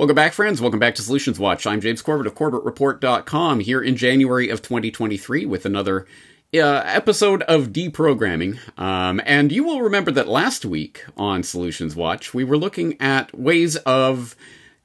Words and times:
Welcome 0.00 0.16
back, 0.16 0.32
friends. 0.32 0.62
Welcome 0.62 0.80
back 0.80 0.94
to 0.94 1.02
Solutions 1.02 1.38
Watch. 1.38 1.66
I'm 1.66 1.82
James 1.82 2.00
Corbett 2.00 2.26
of 2.26 2.34
CorbettReport.com 2.34 3.60
here 3.60 3.82
in 3.82 3.96
January 3.96 4.48
of 4.48 4.62
2023 4.62 5.44
with 5.44 5.66
another 5.66 6.06
uh, 6.54 6.58
episode 6.86 7.42
of 7.42 7.66
deprogramming. 7.66 8.58
Um, 8.80 9.20
and 9.26 9.52
you 9.52 9.62
will 9.62 9.82
remember 9.82 10.10
that 10.12 10.26
last 10.26 10.64
week 10.64 11.04
on 11.18 11.42
Solutions 11.42 11.94
Watch, 11.94 12.32
we 12.32 12.44
were 12.44 12.56
looking 12.56 12.98
at 12.98 13.38
ways 13.38 13.76
of 13.76 14.36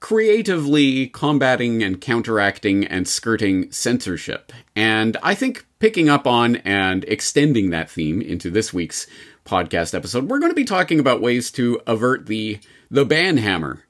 creatively 0.02 1.08
combating 1.08 1.82
and 1.82 2.02
counteracting 2.02 2.84
and 2.86 3.08
skirting 3.08 3.72
censorship. 3.72 4.52
And 4.76 5.16
I 5.24 5.34
think 5.34 5.66
picking 5.80 6.10
up 6.10 6.28
on 6.28 6.58
and 6.58 7.06
extending 7.06 7.70
that 7.70 7.90
theme 7.90 8.22
into 8.22 8.50
this 8.50 8.74
week's 8.74 9.08
podcast 9.46 9.96
episode, 9.96 10.28
we're 10.28 10.40
going 10.40 10.52
to 10.52 10.56
be 10.56 10.66
talking 10.66 11.00
about 11.00 11.22
ways 11.22 11.52
to 11.52 11.80
avert 11.88 12.26
the 12.26 12.60
the 12.92 13.06
ban 13.06 13.38
hammer 13.38 13.86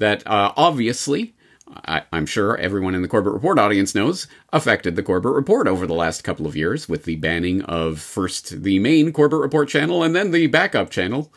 that 0.00 0.26
uh, 0.26 0.52
obviously, 0.56 1.34
I, 1.84 2.02
am 2.12 2.26
sure 2.26 2.56
everyone 2.56 2.94
in 2.94 3.02
the 3.02 3.08
Corbett 3.08 3.32
Report 3.32 3.58
audience 3.58 3.94
knows, 3.94 4.26
affected 4.52 4.96
the 4.96 5.02
Corbett 5.02 5.32
Report 5.32 5.68
over 5.68 5.86
the 5.86 5.94
last 5.94 6.24
couple 6.24 6.46
of 6.46 6.56
years 6.56 6.88
with 6.88 7.04
the 7.04 7.16
banning 7.16 7.62
of 7.62 8.00
first 8.00 8.62
the 8.62 8.78
main 8.78 9.12
Corbett 9.12 9.38
Report 9.38 9.68
channel 9.68 10.02
and 10.02 10.16
then 10.16 10.32
the 10.32 10.46
backup 10.48 10.90
channel 10.90 11.32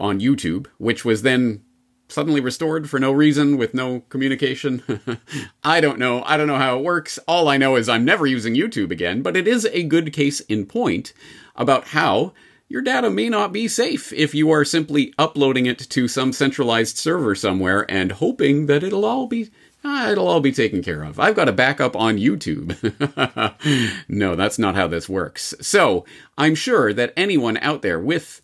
on 0.00 0.20
YouTube, 0.20 0.66
which 0.78 1.04
was 1.04 1.22
then 1.22 1.62
suddenly 2.08 2.40
restored 2.40 2.88
for 2.88 2.98
no 2.98 3.12
reason 3.12 3.56
with 3.56 3.74
no 3.74 4.00
communication. 4.08 4.82
I 5.62 5.80
don't 5.80 5.98
know. 5.98 6.22
I 6.24 6.36
don't 6.36 6.46
know 6.46 6.58
how 6.58 6.78
it 6.78 6.84
works. 6.84 7.18
All 7.28 7.48
I 7.48 7.56
know 7.56 7.76
is 7.76 7.88
I'm 7.88 8.04
never 8.04 8.26
using 8.26 8.54
YouTube 8.54 8.90
again, 8.90 9.22
but 9.22 9.36
it 9.36 9.46
is 9.46 9.66
a 9.66 9.82
good 9.82 10.12
case 10.12 10.40
in 10.40 10.66
point 10.66 11.12
about 11.56 11.88
how 11.88 12.32
your 12.72 12.80
data 12.80 13.10
may 13.10 13.28
not 13.28 13.52
be 13.52 13.68
safe 13.68 14.14
if 14.14 14.34
you 14.34 14.50
are 14.50 14.64
simply 14.64 15.12
uploading 15.18 15.66
it 15.66 15.78
to 15.78 16.08
some 16.08 16.32
centralized 16.32 16.96
server 16.96 17.34
somewhere 17.34 17.84
and 17.90 18.12
hoping 18.12 18.64
that 18.64 18.82
it'll 18.82 19.04
all 19.04 19.26
be 19.26 19.50
ah, 19.84 20.10
it'll 20.10 20.26
all 20.26 20.40
be 20.40 20.52
taken 20.52 20.82
care 20.82 21.02
of. 21.02 21.20
I've 21.20 21.36
got 21.36 21.50
a 21.50 21.52
backup 21.52 21.94
on 21.94 22.16
YouTube. 22.16 22.72
no, 24.08 24.34
that's 24.34 24.58
not 24.58 24.74
how 24.74 24.86
this 24.86 25.06
works. 25.06 25.54
So, 25.60 26.06
I'm 26.38 26.54
sure 26.54 26.94
that 26.94 27.12
anyone 27.14 27.58
out 27.58 27.82
there 27.82 28.00
with 28.00 28.40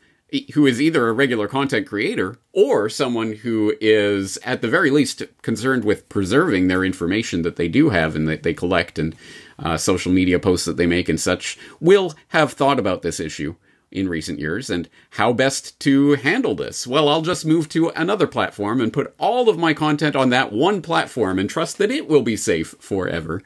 who 0.53 0.67
is 0.67 0.79
either 0.79 1.09
a 1.09 1.15
regular 1.15 1.49
content 1.49 1.87
creator 1.87 2.37
or 2.53 2.91
someone 2.91 3.33
who 3.33 3.75
is 3.81 4.37
at 4.45 4.61
the 4.61 4.69
very 4.69 4.91
least 4.91 5.23
concerned 5.41 5.87
with 5.87 6.07
preserving 6.11 6.69
their 6.69 6.85
information 6.85 7.41
that 7.43 7.57
they 7.57 7.67
do 7.67 7.89
have 7.89 8.15
and 8.15 8.29
that 8.29 8.43
they 8.43 8.53
collect 8.53 8.99
and 8.99 9.17
uh, 9.59 9.79
social 9.79 10.13
media 10.13 10.39
posts 10.39 10.67
that 10.67 10.77
they 10.77 10.87
make 10.87 11.09
and 11.09 11.19
such 11.19 11.59
will 11.81 12.13
have 12.29 12.53
thought 12.53 12.79
about 12.79 13.01
this 13.01 13.21
issue 13.21 13.55
in 13.91 14.09
recent 14.09 14.39
years 14.39 14.71
and 14.71 14.89
how 15.11 15.33
best 15.33 15.79
to 15.81 16.15
handle 16.17 16.55
this. 16.55 16.87
Well, 16.87 17.09
I'll 17.09 17.23
just 17.23 17.47
move 17.47 17.69
to 17.71 17.89
another 17.91 18.27
platform 18.27 18.81
and 18.81 18.93
put 18.93 19.15
all 19.19 19.49
of 19.49 19.59
my 19.59 19.75
content 19.75 20.15
on 20.15 20.31
that 20.31 20.53
one 20.53 20.83
platform 20.83 21.39
and 21.39 21.49
trust 21.49 21.79
that 21.79 21.91
it 21.91 22.09
will 22.09 22.23
be 22.23 22.37
safe 22.37 22.75
forever. 22.79 23.43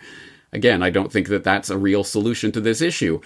Again, 0.52 0.82
I 0.82 0.90
don't 0.90 1.12
think 1.12 1.28
that 1.28 1.44
that's 1.44 1.70
a 1.70 1.78
real 1.78 2.04
solution 2.04 2.52
to 2.52 2.60
this 2.60 2.80
issue. 2.80 3.20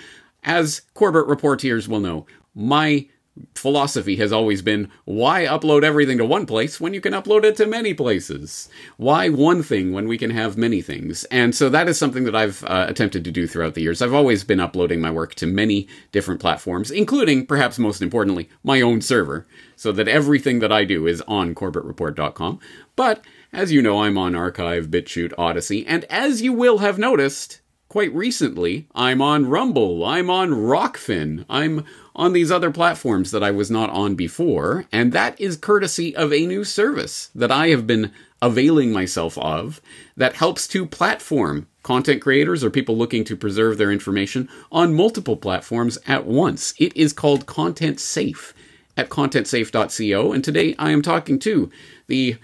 As 0.44 0.82
Corbett 0.94 1.26
reporters 1.26 1.88
will 1.88 2.00
know, 2.00 2.26
my 2.54 3.08
philosophy 3.54 4.16
has 4.16 4.32
always 4.32 4.62
been 4.62 4.90
why 5.04 5.44
upload 5.44 5.82
everything 5.82 6.18
to 6.18 6.24
one 6.24 6.46
place 6.46 6.80
when 6.80 6.94
you 6.94 7.00
can 7.00 7.12
upload 7.12 7.44
it 7.44 7.56
to 7.56 7.66
many 7.66 7.94
places? 7.94 8.68
Why 8.96 9.28
one 9.28 9.62
thing 9.62 9.92
when 9.92 10.08
we 10.08 10.18
can 10.18 10.30
have 10.30 10.56
many 10.56 10.82
things? 10.82 11.24
And 11.24 11.54
so 11.54 11.68
that 11.68 11.88
is 11.88 11.98
something 11.98 12.24
that 12.24 12.36
I've 12.36 12.64
uh, 12.64 12.86
attempted 12.88 13.24
to 13.24 13.30
do 13.30 13.46
throughout 13.46 13.74
the 13.74 13.82
years. 13.82 14.02
I've 14.02 14.14
always 14.14 14.44
been 14.44 14.60
uploading 14.60 15.00
my 15.00 15.10
work 15.10 15.34
to 15.36 15.46
many 15.46 15.88
different 16.12 16.40
platforms, 16.40 16.90
including, 16.90 17.46
perhaps 17.46 17.78
most 17.78 18.02
importantly, 18.02 18.48
my 18.62 18.80
own 18.80 19.00
server, 19.00 19.46
so 19.76 19.92
that 19.92 20.08
everything 20.08 20.60
that 20.60 20.72
I 20.72 20.84
do 20.84 21.06
is 21.06 21.22
on 21.22 21.54
CorbettReport.com. 21.54 22.60
But 22.94 23.24
as 23.52 23.72
you 23.72 23.82
know, 23.82 24.02
I'm 24.02 24.18
on 24.18 24.34
Archive, 24.34 24.88
BitChute, 24.88 25.32
Odysee, 25.38 25.86
and 25.86 26.04
as 26.04 26.42
you 26.42 26.52
will 26.52 26.78
have 26.78 26.98
noticed, 26.98 27.60
quite 27.88 28.14
recently, 28.14 28.86
I'm 28.94 29.22
on 29.22 29.46
Rumble, 29.46 30.04
I'm 30.04 30.28
on 30.28 30.50
Rokfin, 30.50 31.46
I'm 31.48 31.84
on 32.16 32.32
these 32.32 32.50
other 32.50 32.70
platforms 32.70 33.30
that 33.30 33.42
I 33.42 33.50
was 33.50 33.70
not 33.70 33.90
on 33.90 34.14
before, 34.14 34.86
and 34.90 35.12
that 35.12 35.38
is 35.40 35.56
courtesy 35.56 36.16
of 36.16 36.32
a 36.32 36.46
new 36.46 36.64
service 36.64 37.30
that 37.34 37.52
I 37.52 37.68
have 37.68 37.86
been 37.86 38.10
availing 38.42 38.90
myself 38.90 39.38
of 39.38 39.80
that 40.16 40.34
helps 40.34 40.66
to 40.68 40.86
platform 40.86 41.68
content 41.82 42.20
creators 42.20 42.64
or 42.64 42.70
people 42.70 42.96
looking 42.96 43.22
to 43.24 43.36
preserve 43.36 43.78
their 43.78 43.92
information 43.92 44.48
on 44.72 44.94
multiple 44.94 45.36
platforms 45.36 45.98
at 46.06 46.26
once. 46.26 46.74
It 46.78 46.96
is 46.96 47.12
called 47.12 47.46
Content 47.46 48.00
Safe 48.00 48.54
at 48.96 49.10
contentsafe.co, 49.10 50.32
and 50.32 50.42
today 50.42 50.74
I 50.78 50.90
am 50.90 51.02
talking 51.02 51.38
to 51.40 51.70
the 52.06 52.36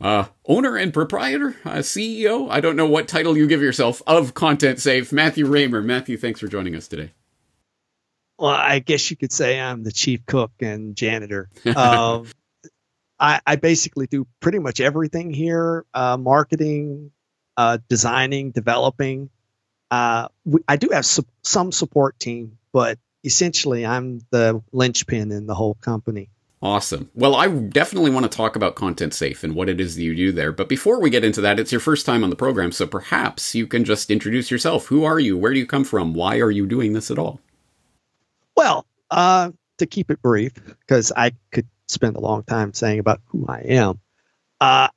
uh, 0.00 0.24
owner 0.46 0.76
and 0.76 0.92
proprietor, 0.92 1.56
uh, 1.64 1.78
CEO, 1.78 2.50
I 2.50 2.60
don't 2.60 2.76
know 2.76 2.86
what 2.86 3.06
title 3.06 3.36
you 3.36 3.46
give 3.46 3.62
yourself, 3.62 4.02
of 4.06 4.34
Content 4.34 4.80
Safe, 4.80 5.12
Matthew 5.12 5.46
Raymer. 5.46 5.82
Matthew, 5.82 6.16
thanks 6.16 6.40
for 6.40 6.48
joining 6.48 6.74
us 6.74 6.88
today. 6.88 7.12
Well, 8.40 8.50
I 8.50 8.78
guess 8.78 9.10
you 9.10 9.18
could 9.18 9.32
say 9.32 9.60
I'm 9.60 9.82
the 9.82 9.92
chief 9.92 10.24
cook 10.24 10.52
and 10.60 10.96
janitor. 10.96 11.50
Um, 11.76 12.26
I, 13.18 13.40
I, 13.46 13.56
basically 13.56 14.06
do 14.06 14.26
pretty 14.40 14.58
much 14.58 14.80
everything 14.80 15.30
here 15.30 15.84
uh, 15.92 16.16
marketing, 16.16 17.10
uh, 17.56 17.78
designing, 17.88 18.50
developing. 18.50 19.28
Uh, 19.90 20.28
we, 20.46 20.60
I 20.66 20.76
do 20.76 20.88
have 20.92 21.04
su- 21.04 21.26
some 21.42 21.70
support 21.70 22.18
team, 22.18 22.56
but 22.72 22.98
essentially 23.24 23.84
I'm 23.84 24.20
the 24.30 24.62
linchpin 24.72 25.32
in 25.32 25.46
the 25.46 25.54
whole 25.54 25.74
company. 25.74 26.30
Awesome. 26.62 27.10
Well, 27.14 27.36
I 27.36 27.48
definitely 27.48 28.10
want 28.10 28.30
to 28.30 28.34
talk 28.34 28.56
about 28.56 28.74
Content 28.74 29.12
Safe 29.14 29.44
and 29.44 29.54
what 29.54 29.68
it 29.68 29.80
is 29.80 29.96
that 29.96 30.02
you 30.02 30.14
do 30.14 30.32
there. 30.32 30.52
But 30.52 30.68
before 30.68 31.00
we 31.00 31.10
get 31.10 31.24
into 31.24 31.42
that, 31.42 31.58
it's 31.58 31.72
your 31.72 31.80
first 31.80 32.06
time 32.06 32.24
on 32.24 32.30
the 32.30 32.36
program, 32.36 32.72
so 32.72 32.86
perhaps 32.86 33.54
you 33.54 33.66
can 33.66 33.84
just 33.84 34.10
introduce 34.10 34.50
yourself. 34.50 34.86
Who 34.86 35.04
are 35.04 35.20
you? 35.20 35.36
Where 35.36 35.52
do 35.52 35.58
you 35.58 35.66
come 35.66 35.84
from? 35.84 36.14
Why 36.14 36.38
are 36.38 36.50
you 36.50 36.66
doing 36.66 36.94
this 36.94 37.10
at 37.10 37.18
all? 37.18 37.40
Well, 38.60 38.84
uh, 39.10 39.52
to 39.78 39.86
keep 39.86 40.10
it 40.10 40.20
brief, 40.20 40.52
because 40.80 41.12
I 41.16 41.32
could 41.50 41.66
spend 41.88 42.16
a 42.16 42.20
long 42.20 42.42
time 42.42 42.74
saying 42.74 42.98
about 42.98 43.22
who 43.28 43.46
I 43.48 43.60
am, 43.60 44.00
uh, 44.60 44.88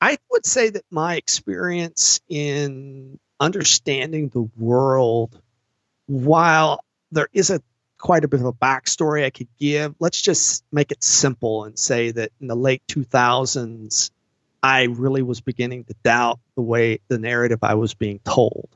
I 0.00 0.18
would 0.32 0.44
say 0.44 0.70
that 0.70 0.84
my 0.90 1.14
experience 1.14 2.20
in 2.28 3.20
understanding 3.38 4.30
the 4.30 4.50
world, 4.56 5.40
while 6.06 6.82
there 7.12 7.28
is 7.32 7.50
a 7.50 7.62
quite 7.98 8.24
a 8.24 8.28
bit 8.28 8.40
of 8.40 8.46
a 8.46 8.52
backstory 8.52 9.24
I 9.24 9.30
could 9.30 9.46
give, 9.60 9.94
let's 10.00 10.20
just 10.20 10.64
make 10.72 10.90
it 10.90 11.04
simple 11.04 11.66
and 11.66 11.78
say 11.78 12.10
that 12.10 12.32
in 12.40 12.48
the 12.48 12.56
late 12.56 12.82
2000s, 12.88 14.10
I 14.60 14.86
really 14.86 15.22
was 15.22 15.40
beginning 15.40 15.84
to 15.84 15.94
doubt 16.02 16.40
the 16.56 16.62
way 16.62 16.98
the 17.06 17.20
narrative 17.20 17.60
I 17.62 17.74
was 17.74 17.94
being 17.94 18.18
told. 18.24 18.68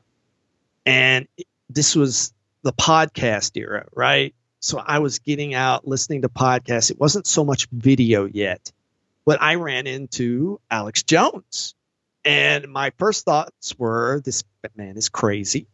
And 0.85 1.27
this 1.69 1.93
was 1.93 2.31
the 2.63 2.73
podcast 2.73 3.55
era, 3.55 3.85
right? 3.93 4.33
So 4.59 4.77
I 4.77 4.99
was 4.99 5.19
getting 5.19 5.53
out 5.53 5.87
listening 5.87 6.23
to 6.23 6.29
podcasts. 6.29 6.91
It 6.91 6.99
wasn't 6.99 7.27
so 7.27 7.45
much 7.45 7.67
video 7.71 8.25
yet, 8.25 8.71
but 9.25 9.41
I 9.41 9.55
ran 9.55 9.87
into 9.87 10.59
Alex 10.69 11.03
Jones. 11.03 11.75
And 12.25 12.67
my 12.67 12.91
first 12.97 13.23
thoughts 13.23 13.77
were 13.77 14.21
this 14.25 14.43
man 14.75 14.97
is 14.97 15.07
crazy. 15.07 15.67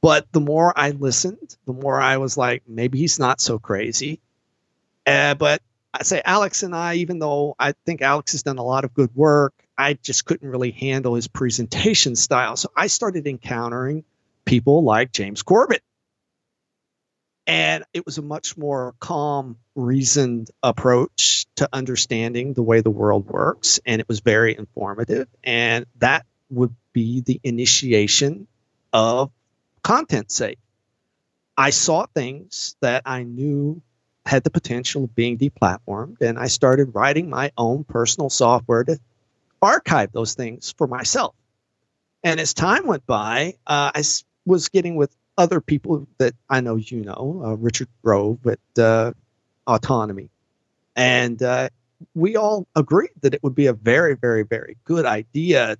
But 0.00 0.30
the 0.32 0.40
more 0.40 0.72
I 0.76 0.90
listened, 0.90 1.56
the 1.66 1.72
more 1.72 2.00
I 2.00 2.18
was 2.18 2.36
like, 2.36 2.62
maybe 2.66 2.98
he's 2.98 3.18
not 3.18 3.40
so 3.40 3.58
crazy. 3.58 4.20
Uh, 5.06 5.34
but 5.34 5.62
I 5.94 6.02
say 6.02 6.22
Alex 6.24 6.62
and 6.62 6.74
I, 6.74 6.94
even 6.94 7.18
though 7.18 7.54
I 7.58 7.72
think 7.86 8.02
Alex 8.02 8.32
has 8.32 8.42
done 8.42 8.58
a 8.58 8.64
lot 8.64 8.84
of 8.84 8.94
good 8.94 9.14
work, 9.14 9.54
I 9.76 9.94
just 9.94 10.24
couldn't 10.24 10.48
really 10.48 10.70
handle 10.72 11.14
his 11.14 11.28
presentation 11.28 12.16
style. 12.16 12.56
So 12.56 12.70
I 12.76 12.88
started 12.88 13.26
encountering 13.26 14.04
people 14.48 14.82
like 14.82 15.12
James 15.12 15.42
Corbett. 15.42 15.82
And 17.46 17.84
it 17.92 18.06
was 18.06 18.16
a 18.16 18.22
much 18.22 18.56
more 18.56 18.94
calm, 18.98 19.58
reasoned 19.74 20.50
approach 20.62 21.44
to 21.56 21.68
understanding 21.70 22.54
the 22.54 22.62
way 22.62 22.80
the 22.80 22.90
world 22.90 23.26
works. 23.26 23.78
And 23.84 24.00
it 24.00 24.08
was 24.08 24.20
very 24.20 24.56
informative. 24.56 25.28
And 25.44 25.84
that 25.98 26.24
would 26.48 26.74
be 26.94 27.20
the 27.20 27.40
initiation 27.44 28.48
of 28.90 29.30
content 29.82 30.30
safe. 30.30 30.58
I 31.54 31.68
saw 31.68 32.06
things 32.06 32.74
that 32.80 33.02
I 33.04 33.24
knew 33.24 33.82
had 34.24 34.44
the 34.44 34.50
potential 34.50 35.04
of 35.04 35.14
being 35.14 35.36
deplatformed, 35.36 36.22
and 36.22 36.38
I 36.38 36.46
started 36.46 36.94
writing 36.94 37.28
my 37.28 37.52
own 37.56 37.84
personal 37.84 38.30
software 38.30 38.84
to 38.84 38.98
archive 39.60 40.12
those 40.12 40.34
things 40.34 40.74
for 40.76 40.86
myself. 40.86 41.34
And 42.22 42.40
as 42.40 42.52
time 42.52 42.86
went 42.86 43.06
by, 43.06 43.54
uh, 43.66 43.92
I 43.94 44.02
was 44.48 44.68
getting 44.68 44.96
with 44.96 45.14
other 45.36 45.60
people 45.60 46.08
that 46.18 46.34
I 46.48 46.60
know 46.60 46.76
you 46.76 47.02
know, 47.02 47.42
uh, 47.44 47.54
Richard 47.56 47.88
Grove 48.02 48.38
at 48.46 48.82
uh, 48.82 49.12
Autonomy, 49.66 50.30
and 50.96 51.40
uh, 51.42 51.68
we 52.14 52.36
all 52.36 52.66
agreed 52.74 53.10
that 53.22 53.34
it 53.34 53.42
would 53.42 53.54
be 53.54 53.66
a 53.66 53.72
very, 53.72 54.14
very, 54.14 54.42
very 54.42 54.76
good 54.84 55.06
idea 55.06 55.76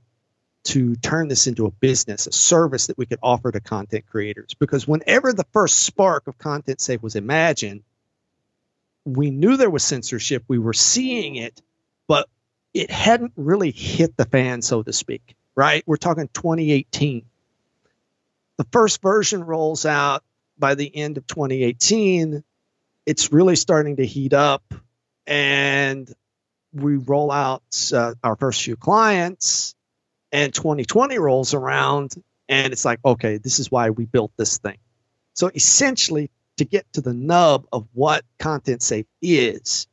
to 0.64 0.96
turn 0.96 1.28
this 1.28 1.46
into 1.46 1.66
a 1.66 1.70
business, 1.70 2.26
a 2.26 2.32
service 2.32 2.88
that 2.88 2.98
we 2.98 3.06
could 3.06 3.18
offer 3.22 3.50
to 3.50 3.60
content 3.60 4.04
creators. 4.06 4.54
Because 4.54 4.86
whenever 4.86 5.32
the 5.32 5.46
first 5.52 5.78
spark 5.78 6.26
of 6.26 6.36
Content 6.36 6.80
Safe 6.80 7.02
was 7.02 7.16
imagined, 7.16 7.82
we 9.04 9.30
knew 9.30 9.56
there 9.56 9.70
was 9.70 9.82
censorship. 9.82 10.44
We 10.46 10.58
were 10.58 10.74
seeing 10.74 11.36
it, 11.36 11.62
but 12.06 12.28
it 12.74 12.90
hadn't 12.90 13.32
really 13.36 13.70
hit 13.70 14.16
the 14.16 14.26
fan, 14.26 14.60
so 14.60 14.82
to 14.82 14.92
speak, 14.92 15.36
right? 15.54 15.82
We're 15.86 15.96
talking 15.96 16.28
2018. 16.32 17.24
The 18.58 18.66
first 18.72 19.00
version 19.00 19.44
rolls 19.44 19.86
out 19.86 20.24
by 20.58 20.74
the 20.74 20.94
end 20.94 21.16
of 21.16 21.26
2018. 21.26 22.42
It's 23.06 23.32
really 23.32 23.56
starting 23.56 23.96
to 23.96 24.04
heat 24.04 24.32
up, 24.34 24.62
and 25.26 26.12
we 26.72 26.96
roll 26.96 27.30
out 27.30 27.62
uh, 27.94 28.14
our 28.22 28.36
first 28.36 28.62
few 28.62 28.76
clients, 28.76 29.74
and 30.32 30.52
2020 30.52 31.18
rolls 31.18 31.54
around, 31.54 32.14
and 32.48 32.72
it's 32.72 32.84
like, 32.84 32.98
okay, 33.04 33.38
this 33.38 33.60
is 33.60 33.70
why 33.70 33.90
we 33.90 34.04
built 34.04 34.32
this 34.36 34.58
thing. 34.58 34.78
So 35.34 35.50
essentially, 35.54 36.30
to 36.56 36.64
get 36.64 36.92
to 36.94 37.00
the 37.00 37.14
nub 37.14 37.66
of 37.72 37.86
what 37.94 38.24
Content 38.40 38.82
Safe 38.82 39.06
is, 39.22 39.86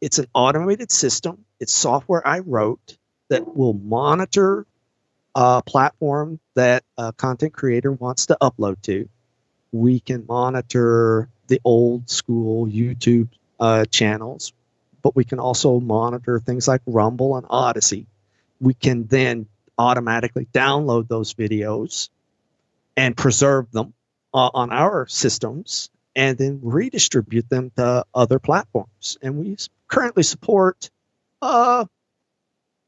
it's 0.00 0.18
an 0.18 0.26
automated 0.34 0.90
system. 0.90 1.44
It's 1.60 1.74
software 1.74 2.26
I 2.26 2.38
wrote 2.38 2.96
that 3.28 3.54
will 3.54 3.74
monitor 3.74 4.66
a 5.34 5.62
platform 5.64 6.38
that 6.54 6.84
a 6.98 7.12
content 7.12 7.52
creator 7.52 7.92
wants 7.92 8.26
to 8.26 8.36
upload 8.40 8.80
to. 8.82 9.08
We 9.72 10.00
can 10.00 10.26
monitor 10.28 11.28
the 11.46 11.60
old 11.64 12.10
school 12.10 12.66
YouTube 12.66 13.28
uh, 13.58 13.84
channels, 13.86 14.52
but 15.02 15.16
we 15.16 15.24
can 15.24 15.38
also 15.38 15.80
monitor 15.80 16.38
things 16.38 16.68
like 16.68 16.82
Rumble 16.86 17.36
and 17.36 17.46
Odysee. 17.48 18.06
We 18.60 18.74
can 18.74 19.06
then 19.06 19.46
automatically 19.78 20.46
download 20.52 21.08
those 21.08 21.34
videos 21.34 22.10
and 22.96 23.16
preserve 23.16 23.70
them 23.72 23.94
uh, 24.34 24.50
on 24.52 24.72
our 24.72 25.06
systems 25.06 25.90
and 26.14 26.36
then 26.36 26.60
redistribute 26.62 27.48
them 27.48 27.70
to 27.76 28.04
other 28.14 28.38
platforms. 28.38 29.16
And 29.22 29.38
we 29.38 29.56
currently 29.88 30.22
support 30.22 30.90
uh, 31.40 31.86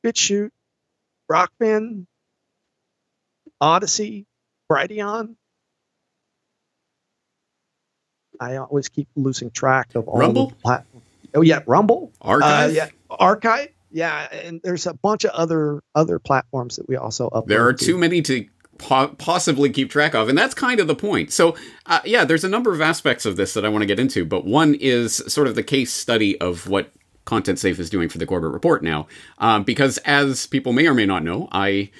BitChute, 0.05 0.51
Rokfin, 1.31 2.07
Odysee, 3.65 4.27
Brighteon. 4.71 5.37
I 8.41 8.57
always 8.57 8.89
keep 8.89 9.09
losing 9.17 9.51
track 9.51 9.95
of 9.95 10.09
all 10.09 10.19
Rumble? 10.19 10.49
the 10.49 10.55
platforms. 10.57 11.07
Oh 11.35 11.41
yeah, 11.41 11.61
Rumble, 11.67 12.13
Archive. 12.21 12.71
uh, 12.71 12.73
yeah, 12.73 12.89
Archive, 13.11 13.69
yeah, 13.91 14.29
and 14.33 14.61
there's 14.63 14.87
a 14.87 14.95
bunch 14.95 15.25
of 15.25 15.31
other 15.31 15.83
other 15.95 16.19
platforms 16.19 16.77
that 16.77 16.89
we 16.89 16.97
also 16.97 17.31
upload. 17.31 17.47
There 17.47 17.67
are 17.67 17.73
to. 17.73 17.85
too 17.85 17.97
many 17.99 18.23
to 18.23 18.47
po- 18.79 19.15
possibly 19.19 19.71
keep 19.71 19.91
track 19.91 20.15
of, 20.15 20.29
and 20.29 20.37
that's 20.37 20.55
kind 20.55 20.79
of 20.81 20.87
the 20.87 20.95
point. 20.95 21.33
So, 21.33 21.57
uh, 21.87 22.01
yeah, 22.05 22.25
there's 22.25 22.45
a 22.45 22.49
number 22.49 22.73
of 22.73 22.81
aspects 22.81 23.25
of 23.25 23.37
this 23.37 23.55
that 23.55 23.65
I 23.65 23.69
want 23.69 23.83
to 23.83 23.87
get 23.87 23.99
into, 23.99 24.25
but 24.25 24.45
one 24.45 24.75
is 24.75 25.17
sort 25.33 25.47
of 25.49 25.55
the 25.55 25.63
case 25.63 25.93
study 25.93 26.39
of 26.41 26.69
what 26.69 26.93
Content 27.25 27.59
Safe 27.59 27.79
is 27.81 27.89
doing 27.89 28.09
for 28.09 28.19
the 28.19 28.27
Corbett 28.27 28.51
Report 28.51 28.83
now, 28.83 29.07
um, 29.39 29.65
because 29.65 29.99
as 29.99 30.47
people 30.47 30.73
may 30.73 30.87
or 30.87 30.95
may 30.95 31.07
not 31.07 31.23
know, 31.25 31.49
I. 31.53 31.91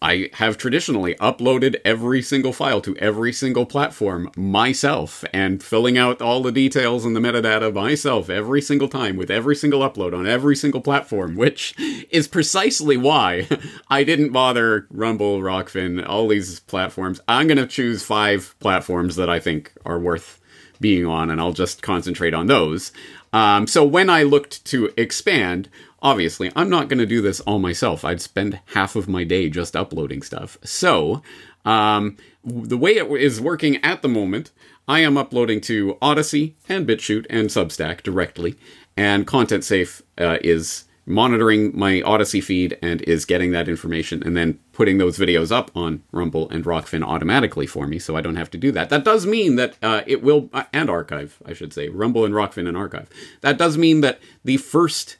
I 0.00 0.30
have 0.34 0.58
traditionally 0.58 1.16
uploaded 1.16 1.76
every 1.84 2.22
single 2.22 2.52
file 2.52 2.80
to 2.82 2.96
every 2.98 3.32
single 3.32 3.66
platform 3.66 4.30
myself 4.36 5.24
and 5.32 5.60
filling 5.62 5.98
out 5.98 6.22
all 6.22 6.40
the 6.42 6.52
details 6.52 7.04
and 7.04 7.16
the 7.16 7.20
metadata 7.20 7.74
myself 7.74 8.30
every 8.30 8.62
single 8.62 8.88
time 8.88 9.16
with 9.16 9.30
every 9.30 9.56
single 9.56 9.80
upload 9.80 10.16
on 10.16 10.26
every 10.26 10.54
single 10.54 10.80
platform, 10.80 11.34
which 11.34 11.74
is 12.10 12.28
precisely 12.28 12.96
why 12.96 13.48
I 13.90 14.04
didn't 14.04 14.30
bother 14.30 14.86
Rumble, 14.90 15.40
Rokfin, 15.40 16.06
all 16.08 16.28
these 16.28 16.60
platforms. 16.60 17.20
I'm 17.26 17.48
going 17.48 17.58
to 17.58 17.66
choose 17.66 18.04
five 18.04 18.54
platforms 18.60 19.16
that 19.16 19.28
I 19.28 19.40
think 19.40 19.72
are 19.84 19.98
worth 19.98 20.40
being 20.80 21.06
on, 21.06 21.30
and 21.30 21.40
I'll 21.40 21.52
just 21.52 21.82
concentrate 21.82 22.34
on 22.34 22.46
those. 22.46 22.92
Um, 23.32 23.66
so 23.66 23.84
when 23.84 24.08
I 24.08 24.22
looked 24.22 24.64
to 24.66 24.92
expand, 24.96 25.68
obviously, 26.06 26.52
I'm 26.54 26.70
not 26.70 26.88
going 26.88 27.00
to 27.00 27.06
do 27.06 27.20
this 27.20 27.40
all 27.40 27.58
myself. 27.58 28.04
I'd 28.04 28.20
spend 28.20 28.60
half 28.66 28.94
of 28.94 29.08
my 29.08 29.24
day 29.24 29.50
just 29.50 29.74
uploading 29.74 30.22
stuff. 30.22 30.56
So, 30.62 31.20
um, 31.64 32.16
the 32.44 32.78
way 32.78 32.92
it 32.92 33.10
is 33.10 33.40
working 33.40 33.84
at 33.84 34.02
the 34.02 34.08
moment, 34.08 34.52
I 34.86 35.00
am 35.00 35.18
uploading 35.18 35.60
to 35.62 35.98
Odysee 36.00 36.54
and 36.68 36.86
BitChute 36.86 37.26
and 37.28 37.48
Substack 37.48 38.04
directly, 38.04 38.54
and 38.96 39.26
Content 39.26 39.64
Safe 39.64 40.00
uh, 40.16 40.38
is 40.44 40.84
monitoring 41.06 41.76
my 41.76 42.02
Odysee 42.02 42.40
feed 42.40 42.78
and 42.80 43.02
is 43.02 43.24
getting 43.24 43.50
that 43.50 43.68
information 43.68 44.22
and 44.22 44.36
then 44.36 44.60
putting 44.72 44.98
those 44.98 45.18
videos 45.18 45.50
up 45.50 45.72
on 45.74 46.04
Rumble 46.12 46.48
and 46.50 46.64
Rokfin 46.64 47.02
automatically 47.02 47.66
for 47.66 47.88
me, 47.88 47.98
so 47.98 48.16
I 48.16 48.20
don't 48.20 48.36
have 48.36 48.50
to 48.52 48.58
do 48.58 48.70
that. 48.72 48.90
That 48.90 49.04
does 49.04 49.26
mean 49.26 49.56
that 49.56 49.74
uh, 49.82 50.02
it 50.06 50.22
will, 50.22 50.50
uh, 50.52 50.64
and 50.72 50.88
Archive, 50.88 51.42
I 51.44 51.52
should 51.52 51.72
say, 51.72 51.88
Rumble 51.88 52.24
and 52.24 52.34
Rokfin 52.34 52.68
and 52.68 52.76
Archive. 52.76 53.08
That 53.40 53.58
does 53.58 53.76
mean 53.76 54.02
that 54.02 54.20
the 54.44 54.56
first 54.56 55.16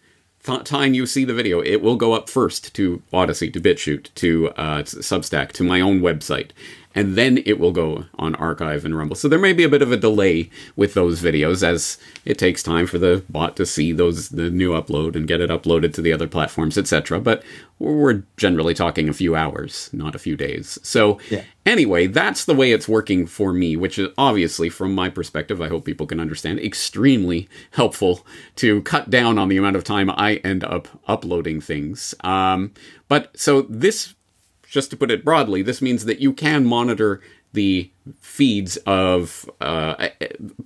time 0.64 0.94
you 0.94 1.06
see 1.06 1.24
the 1.24 1.34
video, 1.34 1.60
it 1.60 1.82
will 1.82 1.96
go 1.96 2.12
up 2.12 2.30
first 2.30 2.74
to 2.74 3.02
Odysee, 3.12 3.50
to 3.52 3.60
BitChute, 3.60 4.14
to 4.14 4.50
uh, 4.50 4.82
Substack, 4.82 5.52
to 5.52 5.64
my 5.64 5.80
own 5.80 6.00
website. 6.00 6.50
And 6.96 7.14
then 7.14 7.42
it 7.46 7.60
will 7.60 7.72
go 7.72 8.06
on 8.18 8.34
Archive 8.36 8.84
and 8.84 8.96
Rumble. 8.96 9.14
So 9.14 9.28
there 9.28 9.38
may 9.38 9.52
be 9.52 9.62
a 9.64 9.68
bit 9.68 9.82
of 9.82 9.92
a 9.92 9.96
delay 9.96 10.50
with 10.74 10.94
those 10.94 11.22
videos 11.22 11.62
as 11.62 11.98
it 12.24 12.38
takes 12.38 12.62
time 12.62 12.86
for 12.86 12.98
the 12.98 13.22
bot 13.28 13.54
to 13.56 13.66
see 13.66 13.92
those 13.92 14.30
the 14.30 14.50
new 14.50 14.70
upload 14.72 15.14
and 15.14 15.28
get 15.28 15.40
it 15.42 15.50
uploaded 15.50 15.92
to 15.94 16.02
the 16.02 16.12
other 16.12 16.26
platforms, 16.26 16.76
etc. 16.78 17.20
But 17.20 17.44
we're 17.78 18.22
generally 18.38 18.72
talking 18.72 19.08
a 19.08 19.12
few 19.12 19.36
hours, 19.36 19.90
not 19.92 20.14
a 20.14 20.18
few 20.18 20.36
days. 20.36 20.78
So 20.82 21.20
Yeah. 21.30 21.42
anyway, 21.66 22.06
that's 22.06 22.46
the 22.46 22.54
way 22.54 22.72
it's 22.72 22.88
working 22.88 23.26
for 23.26 23.52
me, 23.52 23.76
which 23.76 23.98
is 23.98 24.08
obviously, 24.16 24.70
from 24.70 24.94
my 24.94 25.10
perspective, 25.10 25.60
I 25.60 25.68
hope 25.68 25.84
people 25.84 26.06
can 26.06 26.18
understand, 26.18 26.58
extremely 26.60 27.48
helpful 27.72 28.26
to 28.56 28.80
cut 28.82 29.10
down 29.10 29.38
on 29.38 29.48
the 29.48 29.58
amount 29.58 29.76
of 29.76 29.84
time 29.84 30.08
I 30.10 30.36
end 30.36 30.64
up 30.64 30.88
uploading 31.06 31.60
things. 31.60 32.14
Um, 32.24 32.72
but 33.08 33.38
so 33.38 33.62
this, 33.68 34.14
just 34.76 34.90
to 34.90 34.96
put 34.96 35.10
it 35.10 35.24
broadly, 35.24 35.62
this 35.62 35.80
means 35.80 36.04
that 36.04 36.20
you 36.20 36.32
can 36.34 36.66
monitor 36.66 37.22
the 37.54 37.90
feeds 38.20 38.76
of 38.86 39.48
uh, 39.62 40.08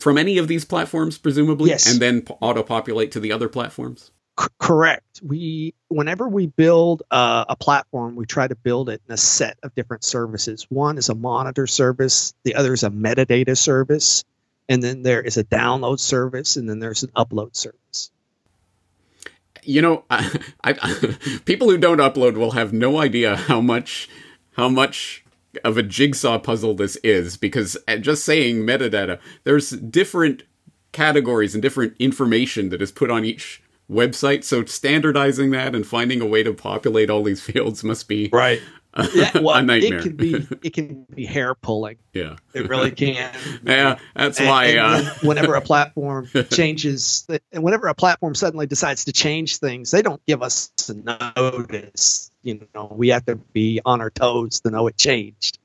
from 0.00 0.18
any 0.18 0.38
of 0.38 0.48
these 0.48 0.64
platforms, 0.64 1.16
presumably, 1.16 1.70
Yes. 1.70 1.88
and 1.88 2.00
then 2.00 2.26
auto 2.40 2.64
populate 2.64 3.12
to 3.12 3.20
the 3.20 3.30
other 3.30 3.48
platforms. 3.48 4.10
C- 4.40 4.46
correct. 4.58 5.20
We, 5.22 5.74
whenever 5.86 6.26
we 6.28 6.46
build 6.46 7.04
uh, 7.10 7.44
a 7.48 7.54
platform, 7.54 8.16
we 8.16 8.26
try 8.26 8.48
to 8.48 8.56
build 8.56 8.88
it 8.88 9.00
in 9.06 9.14
a 9.14 9.16
set 9.16 9.58
of 9.62 9.72
different 9.76 10.02
services. 10.02 10.66
One 10.68 10.98
is 10.98 11.08
a 11.08 11.14
monitor 11.14 11.68
service, 11.68 12.34
the 12.42 12.56
other 12.56 12.72
is 12.72 12.82
a 12.82 12.90
metadata 12.90 13.56
service, 13.56 14.24
and 14.68 14.82
then 14.82 15.02
there 15.02 15.20
is 15.22 15.36
a 15.36 15.44
download 15.44 16.00
service, 16.00 16.56
and 16.56 16.68
then 16.68 16.80
there's 16.80 17.04
an 17.04 17.10
upload 17.16 17.54
service. 17.54 18.10
You 19.64 19.82
know, 19.82 20.04
I, 20.10 20.30
I, 20.64 21.16
people 21.44 21.70
who 21.70 21.78
don't 21.78 21.98
upload 21.98 22.36
will 22.36 22.52
have 22.52 22.72
no 22.72 22.98
idea 22.98 23.36
how 23.36 23.60
much 23.60 24.08
how 24.52 24.68
much 24.68 25.24
of 25.64 25.76
a 25.76 25.82
jigsaw 25.82 26.38
puzzle 26.38 26.74
this 26.74 26.96
is 26.96 27.36
because 27.36 27.76
uh, 27.88 27.96
just 27.96 28.24
saying 28.24 28.58
metadata, 28.58 29.18
there's 29.44 29.70
different 29.70 30.42
categories 30.92 31.54
and 31.54 31.62
different 31.62 31.94
information 31.98 32.68
that 32.68 32.82
is 32.82 32.92
put 32.92 33.10
on 33.10 33.24
each 33.24 33.62
website. 33.90 34.44
So 34.44 34.64
standardizing 34.64 35.50
that 35.50 35.74
and 35.74 35.86
finding 35.86 36.20
a 36.20 36.26
way 36.26 36.42
to 36.42 36.52
populate 36.52 37.10
all 37.10 37.22
these 37.22 37.40
fields 37.48 37.82
must 37.84 38.08
be 38.08 38.28
Right. 38.32 38.60
Yeah, 39.14 39.38
well, 39.40 39.68
it 39.70 40.02
can 40.02 40.16
be 40.16 40.34
it 40.62 40.72
can 40.72 41.04
be 41.14 41.24
hair 41.24 41.54
pulling. 41.54 41.96
yeah, 42.12 42.36
It 42.54 42.68
really 42.68 42.90
can. 42.90 43.32
yeah. 43.64 43.98
That's 44.16 44.38
And- 44.40 44.48
why. 44.48 44.64
and 44.66 45.06
uh, 45.06 45.14
whenever 45.22 45.54
a 45.54 45.60
platform 45.60 46.28
changes, 46.50 47.26
and 47.52 47.62
whenever 47.62 47.86
a 47.86 47.94
platform 47.94 48.34
suddenly 48.34 48.66
decides 48.66 49.04
to 49.04 49.12
change 49.12 49.58
things, 49.58 49.90
they 49.92 50.02
don't 50.02 50.24
give 50.26 50.42
us 50.42 50.72
a 50.88 50.94
notice. 51.40 52.30
You 52.42 52.66
know, 52.74 52.88
we 52.90 53.08
have 53.10 53.24
to 53.26 53.36
be 53.36 53.80
on 53.84 54.00
our 54.00 54.10
toes 54.10 54.60
to 54.60 54.70
know 54.70 54.86
it 54.88 54.96
changed. 54.96 55.58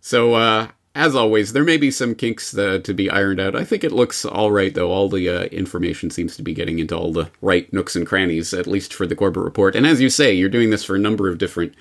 So, 0.00 0.34
uh, 0.34 0.68
as 0.94 1.14
always, 1.14 1.52
there 1.52 1.64
may 1.64 1.76
be 1.76 1.90
some 1.90 2.14
kinks 2.14 2.56
uh, 2.56 2.80
to 2.82 2.92
be 2.92 3.08
ironed 3.08 3.38
out. 3.40 3.54
I 3.54 3.64
think 3.64 3.84
it 3.84 3.92
looks 3.92 4.24
all 4.24 4.50
right, 4.50 4.74
though. 4.74 4.90
All 4.90 5.08
the 5.08 5.28
uh, 5.28 5.42
information 5.44 6.10
seems 6.10 6.36
to 6.36 6.42
be 6.42 6.52
getting 6.52 6.78
into 6.78 6.96
all 6.96 7.12
the 7.12 7.30
right 7.40 7.72
nooks 7.72 7.94
and 7.94 8.06
crannies, 8.06 8.52
at 8.52 8.66
least 8.66 8.92
for 8.92 9.06
the 9.06 9.14
Corbett 9.14 9.42
Report. 9.44 9.76
And 9.76 9.86
as 9.86 10.00
you 10.00 10.10
say, 10.10 10.32
you're 10.32 10.48
doing 10.48 10.70
this 10.70 10.82
for 10.84 10.96
a 10.96 10.98
number 10.98 11.28
of 11.28 11.38
different 11.38 11.74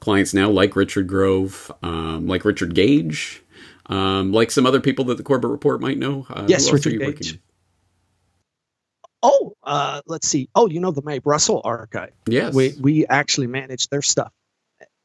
clients 0.00 0.32
now, 0.32 0.48
like 0.48 0.74
Richard 0.74 1.06
Grove, 1.06 1.70
um, 1.82 2.26
like 2.26 2.44
Richard 2.44 2.74
Gage, 2.74 3.42
um, 3.86 4.32
like 4.32 4.50
some 4.50 4.64
other 4.66 4.80
people 4.80 5.04
that 5.06 5.16
the 5.18 5.22
Corbett 5.22 5.50
Report 5.50 5.80
might 5.80 5.98
know. 5.98 6.26
Uh, 6.30 6.46
Yes, 6.48 6.72
Richard 6.72 6.98
Gage. 6.98 7.38
Oh, 9.22 9.56
uh, 9.62 10.02
let's 10.06 10.28
see. 10.28 10.48
Oh, 10.54 10.68
you 10.68 10.80
know 10.80 10.92
the 10.92 11.02
Mae 11.02 11.18
Brussell 11.18 11.60
archive. 11.64 12.12
Yes. 12.26 12.54
We 12.54 12.74
we 12.80 13.06
actually 13.06 13.48
manage 13.48 13.88
their 13.88 14.02
stuff. 14.02 14.32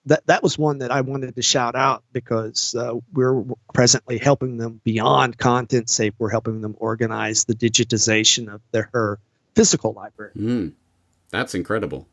That 0.07 0.25
that 0.25 0.41
was 0.41 0.57
one 0.57 0.79
that 0.79 0.91
I 0.91 1.01
wanted 1.01 1.35
to 1.35 1.41
shout 1.43 1.75
out 1.75 2.03
because 2.11 2.73
uh, 2.73 2.93
we're 3.13 3.43
presently 3.73 4.17
helping 4.17 4.57
them 4.57 4.81
beyond 4.83 5.37
content 5.37 5.89
safe. 5.89 6.13
We're 6.17 6.31
helping 6.31 6.61
them 6.61 6.75
organize 6.79 7.45
the 7.45 7.53
digitization 7.53 8.51
of 8.51 8.61
their 8.71 8.89
her 8.93 9.19
physical 9.55 9.93
library. 9.93 10.31
Mm, 10.35 10.73
that's 11.29 11.53
incredible. 11.53 12.07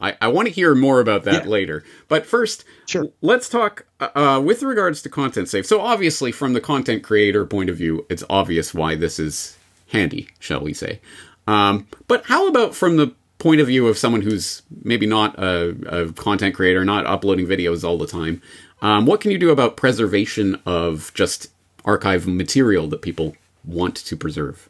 I, 0.00 0.16
I 0.20 0.28
want 0.28 0.46
to 0.48 0.54
hear 0.54 0.74
more 0.74 1.00
about 1.00 1.24
that 1.24 1.44
Yeah. 1.44 1.50
later. 1.50 1.84
But 2.08 2.24
first, 2.26 2.64
Sure. 2.86 3.08
let's 3.20 3.48
talk 3.48 3.86
uh, 3.98 4.08
uh, 4.14 4.40
with 4.40 4.62
regards 4.62 5.02
to 5.02 5.08
content 5.08 5.48
safe. 5.48 5.66
So, 5.66 5.80
obviously, 5.80 6.30
from 6.30 6.52
the 6.52 6.60
content 6.60 7.02
creator 7.02 7.44
point 7.46 7.68
of 7.70 7.76
view, 7.76 8.06
it's 8.08 8.22
obvious 8.30 8.72
why 8.74 8.94
this 8.94 9.18
is 9.18 9.56
handy, 9.88 10.28
shall 10.38 10.60
we 10.60 10.72
say. 10.74 11.00
Um, 11.48 11.88
but 12.06 12.26
how 12.26 12.46
about 12.48 12.74
from 12.76 12.96
the 12.96 13.12
point 13.38 13.60
of 13.60 13.68
view 13.68 13.86
of 13.86 13.96
someone 13.96 14.22
who's 14.22 14.62
maybe 14.82 15.06
not 15.06 15.38
a, 15.38 15.76
a 15.86 16.12
content 16.12 16.54
creator, 16.54 16.84
not 16.84 17.06
uploading 17.06 17.46
videos 17.46 17.84
all 17.84 17.98
the 17.98 18.06
time? 18.06 18.42
Um, 18.82 19.06
what 19.06 19.20
can 19.20 19.30
you 19.30 19.38
do 19.38 19.50
about 19.50 19.76
preservation 19.76 20.60
of 20.66 21.12
just 21.14 21.50
archive 21.84 22.26
material 22.26 22.88
that 22.88 23.02
people 23.02 23.36
want 23.64 23.96
to 23.96 24.16
preserve? 24.16 24.68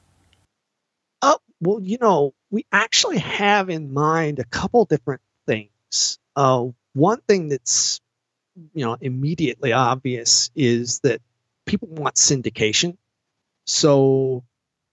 Oh, 1.22 1.38
well, 1.60 1.80
you 1.80 1.98
know, 2.00 2.34
we 2.50 2.64
actually 2.72 3.18
have 3.18 3.70
in 3.70 3.92
mind 3.92 4.38
a 4.38 4.44
couple 4.44 4.84
different 4.84 5.22
things. 5.46 6.18
Uh, 6.36 6.66
one 6.94 7.20
thing 7.22 7.48
that's, 7.48 8.00
you 8.74 8.84
know, 8.84 8.96
immediately 9.00 9.72
obvious 9.72 10.50
is 10.54 11.00
that 11.00 11.20
people 11.66 11.88
want 11.88 12.16
syndication. 12.16 12.96
So 13.66 14.44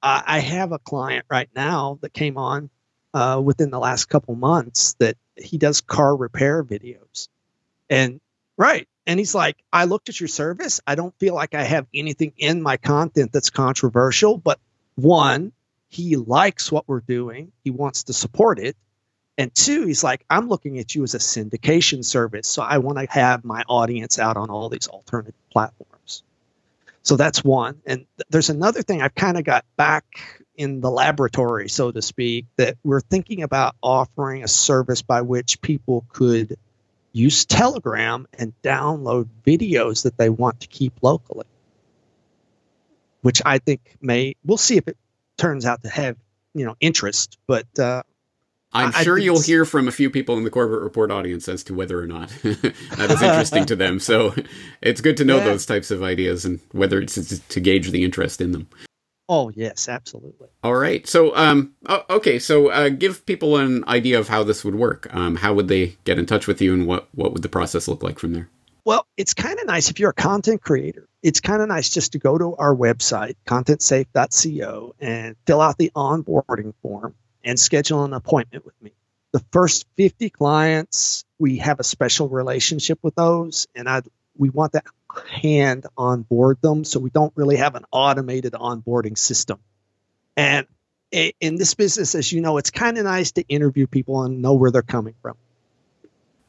I 0.08 0.39
have 0.39 0.72
a 0.72 0.77
client 0.77 1.25
right 1.32 1.50
now 1.55 1.98
that 2.01 2.13
came 2.13 2.38
on 2.38 2.70
uh, 3.15 3.39
within 3.39 3.72
the 3.72 3.79
last 3.79 4.10
couple 4.10 4.36
months 4.36 4.95
that 5.00 5.15
he 5.38 5.57
does 5.57 5.79
car 5.79 6.13
repair 6.13 6.65
videos. 6.65 7.29
And 7.89 8.19
right. 8.57 8.89
And 9.07 9.17
he's 9.17 9.34
like, 9.34 9.55
I 9.72 9.86
looked 9.86 10.10
at 10.10 10.19
your 10.19 10.27
service. 10.27 10.81
I 10.86 10.95
don't 10.95 11.17
feel 11.17 11.34
like 11.34 11.55
I 11.55 11.63
have 11.63 11.88
anything 11.93 12.34
in 12.38 12.62
my 12.62 12.75
content 12.75 13.31
that's 13.31 13.51
controversial. 13.51 14.38
But 14.38 14.60
one, 14.95 15.53
he 15.88 16.17
likes 16.17 16.69
what 16.69 16.89
we're 16.89 17.00
doing, 17.00 17.53
he 17.63 17.72
wants 17.72 18.03
to 18.03 18.13
support 18.13 18.60
it. 18.60 18.75
And 19.38 19.53
two, 19.53 19.86
he's 19.86 20.03
like, 20.03 20.25
I'm 20.29 20.50
looking 20.50 20.79
at 20.79 20.93
you 20.93 21.03
as 21.03 21.13
a 21.13 21.19
syndication 21.19 22.03
service. 22.03 22.48
So 22.48 22.63
I 22.63 22.79
want 22.79 22.98
to 22.98 23.05
have 23.10 23.45
my 23.45 23.63
audience 23.67 24.19
out 24.19 24.36
on 24.36 24.50
all 24.50 24.67
these 24.67 24.89
alternative 24.89 25.36
platforms. 25.51 26.24
So 27.03 27.15
that's 27.15 27.43
one. 27.43 27.81
And 27.86 28.05
th- 28.17 28.27
there's 28.29 28.50
another 28.50 28.81
thing 28.81 29.01
I've 29.01 29.15
kind 29.15 29.38
of 29.38 29.45
got 29.45 29.63
back 29.77 30.45
in 30.58 30.82
the 30.82 30.90
laboratory, 30.92 31.70
so 31.70 31.92
to 31.92 32.02
speak, 32.02 32.46
that 32.58 32.78
we're 32.84 33.02
thinking 33.02 33.44
about 33.44 33.76
offering 33.82 34.44
a 34.44 34.48
service 34.48 35.02
by 35.02 35.22
which 35.22 35.62
people 35.62 36.06
could 36.10 36.58
use 37.12 37.46
Telegram 37.46 38.28
and 38.38 38.54
download 38.64 39.28
videos 39.46 40.04
that 40.04 40.18
they 40.18 40.30
want 40.30 40.62
to 40.62 40.68
keep 40.68 40.94
locally. 41.02 41.46
Which 43.22 43.42
I 43.46 43.58
think 43.60 43.82
may, 44.02 44.36
we'll 44.46 44.58
see 44.58 44.78
if 44.78 44.88
it 44.88 44.98
turns 45.38 45.66
out 45.66 45.82
to 45.84 45.90
have, 45.90 46.16
you 46.54 46.66
know, 46.66 46.76
interest, 46.80 47.38
but 47.48 47.68
uh, 47.80 48.04
I'm 48.72 48.90
I 48.94 49.04
sure 49.04 49.16
think 49.16 49.26
you'll 49.26 49.42
hear 49.42 49.64
from 49.66 49.88
a 49.88 49.92
few 49.92 50.10
people 50.10 50.38
in 50.38 50.44
the 50.44 50.50
Corbett 50.50 50.82
Report 50.82 51.10
audience 51.10 51.48
as 51.48 51.64
to 51.64 51.74
whether 51.74 52.00
or 52.00 52.06
not 52.06 52.30
that 52.44 53.10
is 53.10 53.22
interesting 53.22 53.66
to 53.68 53.76
them. 53.76 54.00
So 54.00 54.36
it's 54.82 55.00
good 55.02 55.18
to 55.18 55.26
know 55.26 55.38
Yeah. 55.38 55.46
those 55.46 55.66
types 55.66 55.92
of 55.92 56.04
ideas 56.04 56.44
and 56.46 56.60
whether 56.72 57.00
it's 57.00 57.40
to 57.40 57.60
gauge 57.62 57.90
the 57.92 58.04
interest 58.04 58.42
in 58.42 58.52
them. 58.52 58.68
Oh, 59.29 59.50
yes, 59.50 59.89
absolutely. 59.89 60.48
All 60.63 60.75
right. 60.75 61.08
So, 61.08 61.36
um, 61.36 61.74
okay. 62.10 62.39
So, 62.39 62.70
uh, 62.70 62.89
give 62.89 63.25
people 63.25 63.58
an 63.58 63.84
idea 63.88 64.20
of 64.20 64.27
how 64.27 64.44
this 64.44 64.63
would 64.63 64.75
work. 64.75 65.08
Um, 65.13 65.36
how 65.36 65.53
would 65.53 65.67
they 65.67 65.98
get 66.03 66.20
in 66.20 66.25
touch 66.25 66.48
with 66.48 66.62
you, 66.62 66.74
and 66.74 66.88
what 66.88 67.08
what 67.13 67.34
would 67.34 67.41
the 67.41 67.50
process 67.50 67.88
look 67.88 68.03
like 68.03 68.20
from 68.20 68.34
there? 68.34 68.50
Well, 68.86 69.08
it's 69.17 69.34
kind 69.34 69.58
of 69.60 69.65
nice 69.65 69.89
if 69.89 70.00
you're 70.00 70.12
a 70.12 70.13
content 70.13 70.62
creator. 70.62 71.08
It's 71.24 71.39
kind 71.39 71.62
of 71.62 71.67
nice 71.67 71.89
just 71.89 72.12
to 72.12 72.20
go 72.20 72.38
to 72.38 72.55
our 72.55 72.75
website, 72.75 73.36
contentsafe.co, 73.48 74.96
and 75.00 75.36
fill 75.48 75.60
out 75.60 75.79
the 75.79 75.91
onboarding 75.96 76.74
form 76.84 77.15
and 77.44 77.60
schedule 77.60 78.03
an 78.03 78.13
appointment 78.13 78.63
with 78.63 78.79
me. 78.82 78.91
The 79.32 79.44
first 79.51 79.88
50 79.98 80.29
clients, 80.29 81.25
we 81.39 81.58
have 81.58 81.79
a 81.79 81.84
special 81.84 82.29
relationship 82.29 83.00
with 83.01 83.15
those, 83.15 83.67
and 83.75 83.89
I 83.89 84.01
we 84.38 84.50
want 84.50 84.74
that 84.74 84.86
hand 85.30 85.86
on 85.98 86.24
board 86.24 86.58
them, 86.62 86.84
so 86.84 87.00
we 87.00 87.10
don't 87.10 87.34
really 87.36 87.58
have 87.58 87.75
an 87.75 87.86
automated 87.92 88.54
onboarding 88.54 89.18
system. 89.18 89.60
And 90.36 90.68
in 91.12 91.56
this 91.56 91.74
business, 91.75 92.15
as 92.15 92.32
you 92.32 92.42
know, 92.42 92.58
it's 92.58 92.72
kind 92.72 92.98
of 92.98 93.06
nice 93.06 93.32
to 93.34 93.44
interview 93.48 93.88
people 93.88 94.24
and 94.24 94.42
know 94.42 94.54
where 94.54 94.72
they're 94.72 94.82
coming 94.82 95.15
from. 95.22 95.38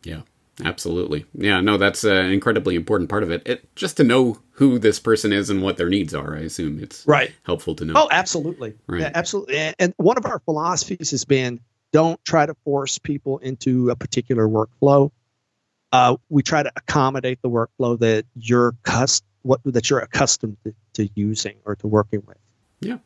Yeah, 0.03 0.23
absolutely. 0.65 1.27
Yeah, 1.35 1.61
no, 1.61 1.79
that's 1.79 2.03
an 2.05 2.33
incredibly 2.33 2.75
important 2.75 3.09
part 3.11 3.23
of 3.23 3.31
it. 3.31 3.43
it. 3.47 3.77
Just 3.77 3.99
to 3.99 4.05
know 4.05 4.41
who 4.53 4.79
this 4.79 4.99
person 4.99 5.33
is 5.33 5.51
and 5.51 5.63
what 5.63 5.77
their 5.77 5.89
needs 5.89 6.15
are. 6.15 6.35
I 6.37 6.41
assume 6.41 6.81
it's 6.83 7.07
Right. 7.07 7.33
helpful 7.45 7.75
to 7.77 7.85
know. 7.85 7.93
Oh, 7.97 8.09
absolutely. 8.11 8.75
Right. 8.87 9.03
Yeah, 9.03 9.11
absolutely. 9.15 9.75
And 9.79 9.95
one 9.99 10.17
of 10.17 10.27
our 10.27 10.41
philosophies 10.41 11.11
has 11.13 11.25
been 11.25 11.61
don't 11.93 12.23
try 12.25 12.47
to 12.47 12.55
force 12.65 12.99
people 12.99 13.39
into 13.39 13.91
a 13.91 13.97
particular 13.97 14.49
workflow. 14.49 15.11
Uh, 15.93 16.17
we 16.29 16.43
try 16.43 16.63
to 16.63 16.73
accommodate 16.77 17.41
the 17.43 17.51
workflow 17.51 17.99
that 17.99 18.27
you're 18.35 18.75
cus- 18.83 19.23
what 19.43 19.61
that 19.65 19.89
you're 19.89 20.01
accustomed 20.01 20.57
to, 20.65 20.75
to 20.95 21.09
using 21.15 21.57
or 21.65 21.77
to 21.77 21.87
working 21.87 22.23
with. 22.27 22.39
Yeah. 22.81 22.99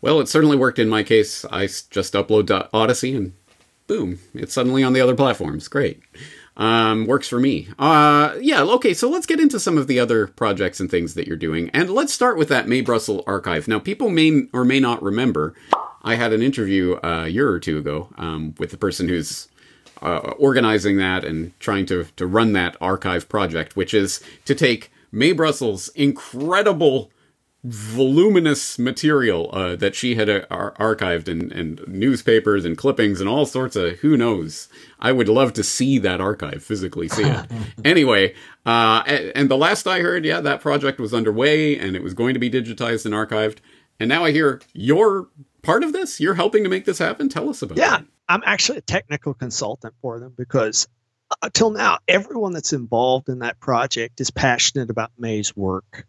Well, 0.00 0.20
it 0.20 0.28
certainly 0.28 0.56
worked 0.56 0.78
in 0.78 0.88
my 0.88 1.02
case. 1.02 1.44
I 1.46 1.66
just 1.66 2.12
upload 2.14 2.50
Odysee 2.72 3.16
and 3.16 3.32
boom, 3.86 4.18
it's 4.34 4.52
suddenly 4.52 4.82
on 4.82 4.92
the 4.92 5.00
other 5.00 5.14
platforms. 5.14 5.68
Great. 5.68 6.00
Um, 6.56 7.06
works 7.06 7.28
for 7.28 7.38
me. 7.38 7.68
Uh, 7.78 8.34
yeah, 8.40 8.62
okay, 8.62 8.94
so 8.94 9.10
let's 9.10 9.26
get 9.26 9.40
into 9.40 9.60
some 9.60 9.76
of 9.76 9.86
the 9.86 10.00
other 10.00 10.26
projects 10.26 10.80
and 10.80 10.90
things 10.90 11.14
that 11.14 11.26
you're 11.26 11.36
doing. 11.36 11.70
And 11.70 11.90
let's 11.90 12.14
start 12.14 12.38
with 12.38 12.48
that 12.48 12.66
Mae 12.66 12.80
Brussell's 12.80 13.24
archive. 13.26 13.68
Now, 13.68 13.78
people 13.78 14.08
may 14.08 14.44
or 14.52 14.64
may 14.64 14.80
not 14.80 15.02
remember, 15.02 15.54
I 16.02 16.14
had 16.14 16.32
an 16.32 16.42
interview 16.42 16.94
uh, 17.04 17.24
a 17.26 17.28
year 17.28 17.50
or 17.50 17.60
two 17.60 17.78
ago 17.78 18.08
um, 18.16 18.54
with 18.58 18.70
the 18.70 18.78
person 18.78 19.08
who's 19.08 19.48
uh, 20.02 20.34
organizing 20.38 20.96
that 20.98 21.24
and 21.24 21.58
trying 21.60 21.86
to, 21.86 22.04
to 22.16 22.26
run 22.26 22.52
that 22.52 22.76
archive 22.80 23.28
project, 23.28 23.76
which 23.76 23.94
is 23.94 24.22
to 24.44 24.54
take 24.54 24.90
Mae 25.12 25.32
Brussell's 25.32 25.88
incredible 25.90 27.10
voluminous 27.64 28.78
material 28.78 29.50
uh, 29.52 29.74
that 29.76 29.94
she 29.94 30.14
had 30.14 30.28
uh, 30.28 30.46
ar- 30.50 30.74
archived 30.74 31.26
in, 31.26 31.50
in 31.50 31.80
newspapers 31.88 32.64
and 32.64 32.78
clippings 32.78 33.20
and 33.20 33.28
all 33.28 33.44
sorts 33.44 33.74
of 33.74 33.98
who 33.98 34.16
knows. 34.16 34.68
I 35.00 35.12
would 35.12 35.28
love 35.28 35.52
to 35.54 35.64
see 35.64 35.98
that 35.98 36.20
archive, 36.20 36.62
physically 36.62 37.08
see 37.08 37.24
it. 37.24 37.46
anyway, 37.84 38.34
uh, 38.64 39.02
and, 39.06 39.32
and 39.34 39.50
the 39.50 39.56
last 39.56 39.86
I 39.86 40.00
heard, 40.00 40.24
yeah, 40.24 40.40
that 40.40 40.60
project 40.60 41.00
was 41.00 41.12
underway 41.12 41.76
and 41.78 41.96
it 41.96 42.02
was 42.02 42.14
going 42.14 42.34
to 42.34 42.40
be 42.40 42.50
digitized 42.50 43.04
and 43.04 43.14
archived. 43.14 43.58
And 43.98 44.08
now 44.08 44.24
I 44.24 44.30
hear 44.30 44.60
you're 44.72 45.28
part 45.62 45.82
of 45.82 45.92
this. 45.92 46.20
You're 46.20 46.34
helping 46.34 46.62
to 46.62 46.70
make 46.70 46.84
this 46.84 46.98
happen. 46.98 47.28
Tell 47.28 47.48
us 47.48 47.62
about 47.62 47.78
it. 47.78 47.80
Yeah, 47.80 48.00
it. 48.00 48.06
I'm 48.28 48.42
actually 48.44 48.78
a 48.78 48.82
technical 48.82 49.34
consultant 49.34 49.94
for 50.00 50.18
them 50.18 50.32
because 50.36 50.88
uh, 51.30 51.36
until 51.42 51.70
now, 51.70 51.98
everyone 52.06 52.52
that's 52.52 52.72
involved 52.72 53.28
in 53.28 53.40
that 53.40 53.60
project 53.60 54.20
is 54.20 54.30
passionate 54.30 54.90
about 54.90 55.10
Mae's 55.18 55.56
work, 55.56 56.06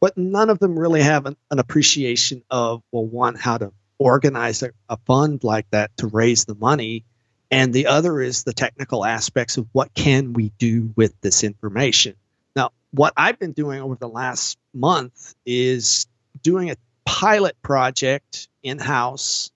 but 0.00 0.16
none 0.16 0.50
of 0.50 0.58
them 0.58 0.78
really 0.78 1.02
have 1.02 1.26
an, 1.26 1.36
an 1.50 1.58
appreciation 1.58 2.42
of, 2.50 2.82
well, 2.92 3.04
one, 3.04 3.34
how 3.34 3.58
to 3.58 3.72
organize 3.98 4.62
a, 4.62 4.70
a 4.88 4.96
fund 5.06 5.42
like 5.42 5.68
that 5.70 5.96
to 5.98 6.06
raise 6.06 6.44
the 6.44 6.54
money. 6.54 7.04
And 7.50 7.72
the 7.72 7.86
other 7.86 8.20
is 8.20 8.42
the 8.42 8.52
technical 8.52 9.04
aspects 9.04 9.56
of 9.56 9.68
what 9.72 9.94
can 9.94 10.32
we 10.32 10.50
do 10.58 10.92
with 10.96 11.14
this 11.20 11.44
information. 11.44 12.14
Now, 12.56 12.70
what 12.90 13.12
I've 13.16 13.38
been 13.38 13.52
doing 13.52 13.80
over 13.80 13.94
the 13.94 14.08
last 14.08 14.58
month 14.74 15.34
is 15.44 16.06
doing 16.42 16.70
a 16.70 16.76
pilot 17.04 17.60
project 17.62 18.48
in 18.62 18.78
house 18.78 19.50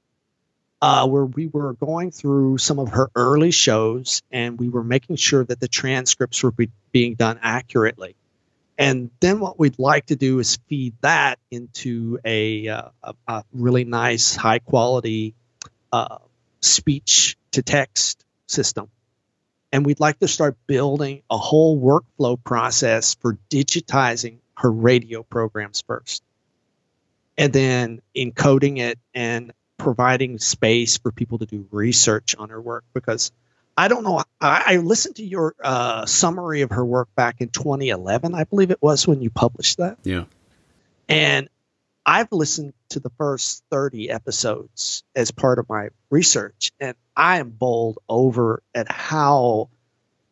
uh, 0.82 1.06
where 1.06 1.24
we 1.24 1.46
were 1.46 1.74
going 1.74 2.10
through 2.10 2.58
some 2.58 2.78
of 2.78 2.90
her 2.90 3.10
early 3.14 3.50
shows 3.50 4.22
and 4.30 4.58
we 4.58 4.68
were 4.68 4.84
making 4.84 5.16
sure 5.16 5.44
that 5.44 5.60
the 5.60 5.68
transcripts 5.68 6.42
were 6.42 6.52
be- 6.52 6.70
being 6.92 7.14
done 7.14 7.38
accurately. 7.42 8.16
And 8.78 9.10
then 9.20 9.40
what 9.40 9.58
we'd 9.58 9.78
like 9.78 10.06
to 10.06 10.16
do 10.16 10.38
is 10.38 10.58
feed 10.68 10.94
that 11.02 11.38
into 11.50 12.18
a, 12.24 12.68
uh, 12.68 12.88
a, 13.02 13.14
a 13.28 13.44
really 13.52 13.84
nice, 13.84 14.34
high 14.34 14.60
quality 14.60 15.34
uh, 15.92 16.18
speech 16.62 17.36
to 17.50 17.62
text 17.62 18.24
system. 18.46 18.88
And 19.70 19.84
we'd 19.84 20.00
like 20.00 20.18
to 20.20 20.28
start 20.28 20.56
building 20.66 21.22
a 21.30 21.36
whole 21.36 21.78
workflow 21.78 22.42
process 22.42 23.16
for 23.16 23.38
digitizing 23.50 24.38
her 24.56 24.70
radio 24.70 25.22
programs 25.22 25.82
first. 25.86 26.22
And 27.36 27.52
then 27.52 28.00
encoding 28.16 28.78
it 28.78 28.98
and 29.14 29.52
providing 29.80 30.38
space 30.38 30.98
for 30.98 31.10
people 31.10 31.38
to 31.38 31.46
do 31.46 31.66
research 31.70 32.36
on 32.38 32.50
her 32.50 32.60
work 32.60 32.84
because 32.94 33.32
I 33.76 33.88
don't 33.88 34.04
know. 34.04 34.22
I, 34.40 34.62
I 34.66 34.76
listened 34.76 35.16
to 35.16 35.24
your 35.24 35.54
uh, 35.62 36.04
summary 36.06 36.60
of 36.62 36.70
her 36.70 36.84
work 36.84 37.08
back 37.14 37.40
in 37.40 37.48
2011, 37.48 38.34
I 38.34 38.44
believe 38.44 38.70
it 38.70 38.82
was 38.82 39.08
when 39.08 39.22
you 39.22 39.30
published 39.30 39.78
that. 39.78 39.98
Yeah. 40.02 40.24
And 41.08 41.48
I've 42.04 42.30
listened 42.32 42.74
to 42.90 43.00
the 43.00 43.10
first 43.18 43.64
30 43.70 44.10
episodes 44.10 45.02
as 45.16 45.30
part 45.30 45.58
of 45.58 45.68
my 45.68 45.88
research, 46.10 46.72
and 46.78 46.94
I 47.16 47.38
am 47.38 47.50
bowled 47.50 47.98
over 48.08 48.62
at 48.74 48.90
how 48.90 49.70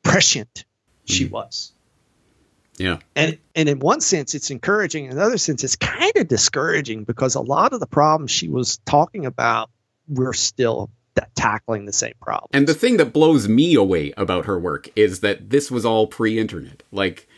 prescient 0.02 0.64
she 1.04 1.26
Mhm. 1.26 1.30
was. 1.30 1.72
Yeah. 2.78 2.98
And 3.16 3.38
and 3.54 3.68
in 3.68 3.78
one 3.80 4.00
sense, 4.00 4.34
it's 4.34 4.50
encouraging. 4.50 5.06
In 5.06 5.12
another 5.12 5.38
sense, 5.38 5.64
it's 5.64 5.76
kind 5.76 6.16
of 6.16 6.28
discouraging 6.28 7.04
because 7.04 7.34
a 7.34 7.40
lot 7.40 7.72
of 7.72 7.80
the 7.80 7.86
problems 7.86 8.30
she 8.30 8.48
was 8.48 8.78
talking 8.86 9.26
about, 9.26 9.70
we're 10.08 10.32
still 10.32 10.90
tackling 11.34 11.84
the 11.84 11.92
same 11.92 12.14
problem. 12.20 12.48
And 12.52 12.66
the 12.66 12.74
thing 12.74 12.96
that 12.98 13.12
blows 13.12 13.48
me 13.48 13.74
away 13.74 14.12
about 14.16 14.46
her 14.46 14.58
work 14.58 14.88
is 14.96 15.20
that 15.20 15.50
this 15.50 15.70
was 15.70 15.84
all 15.84 16.06
pre-internet. 16.06 16.82
Like 16.92 17.28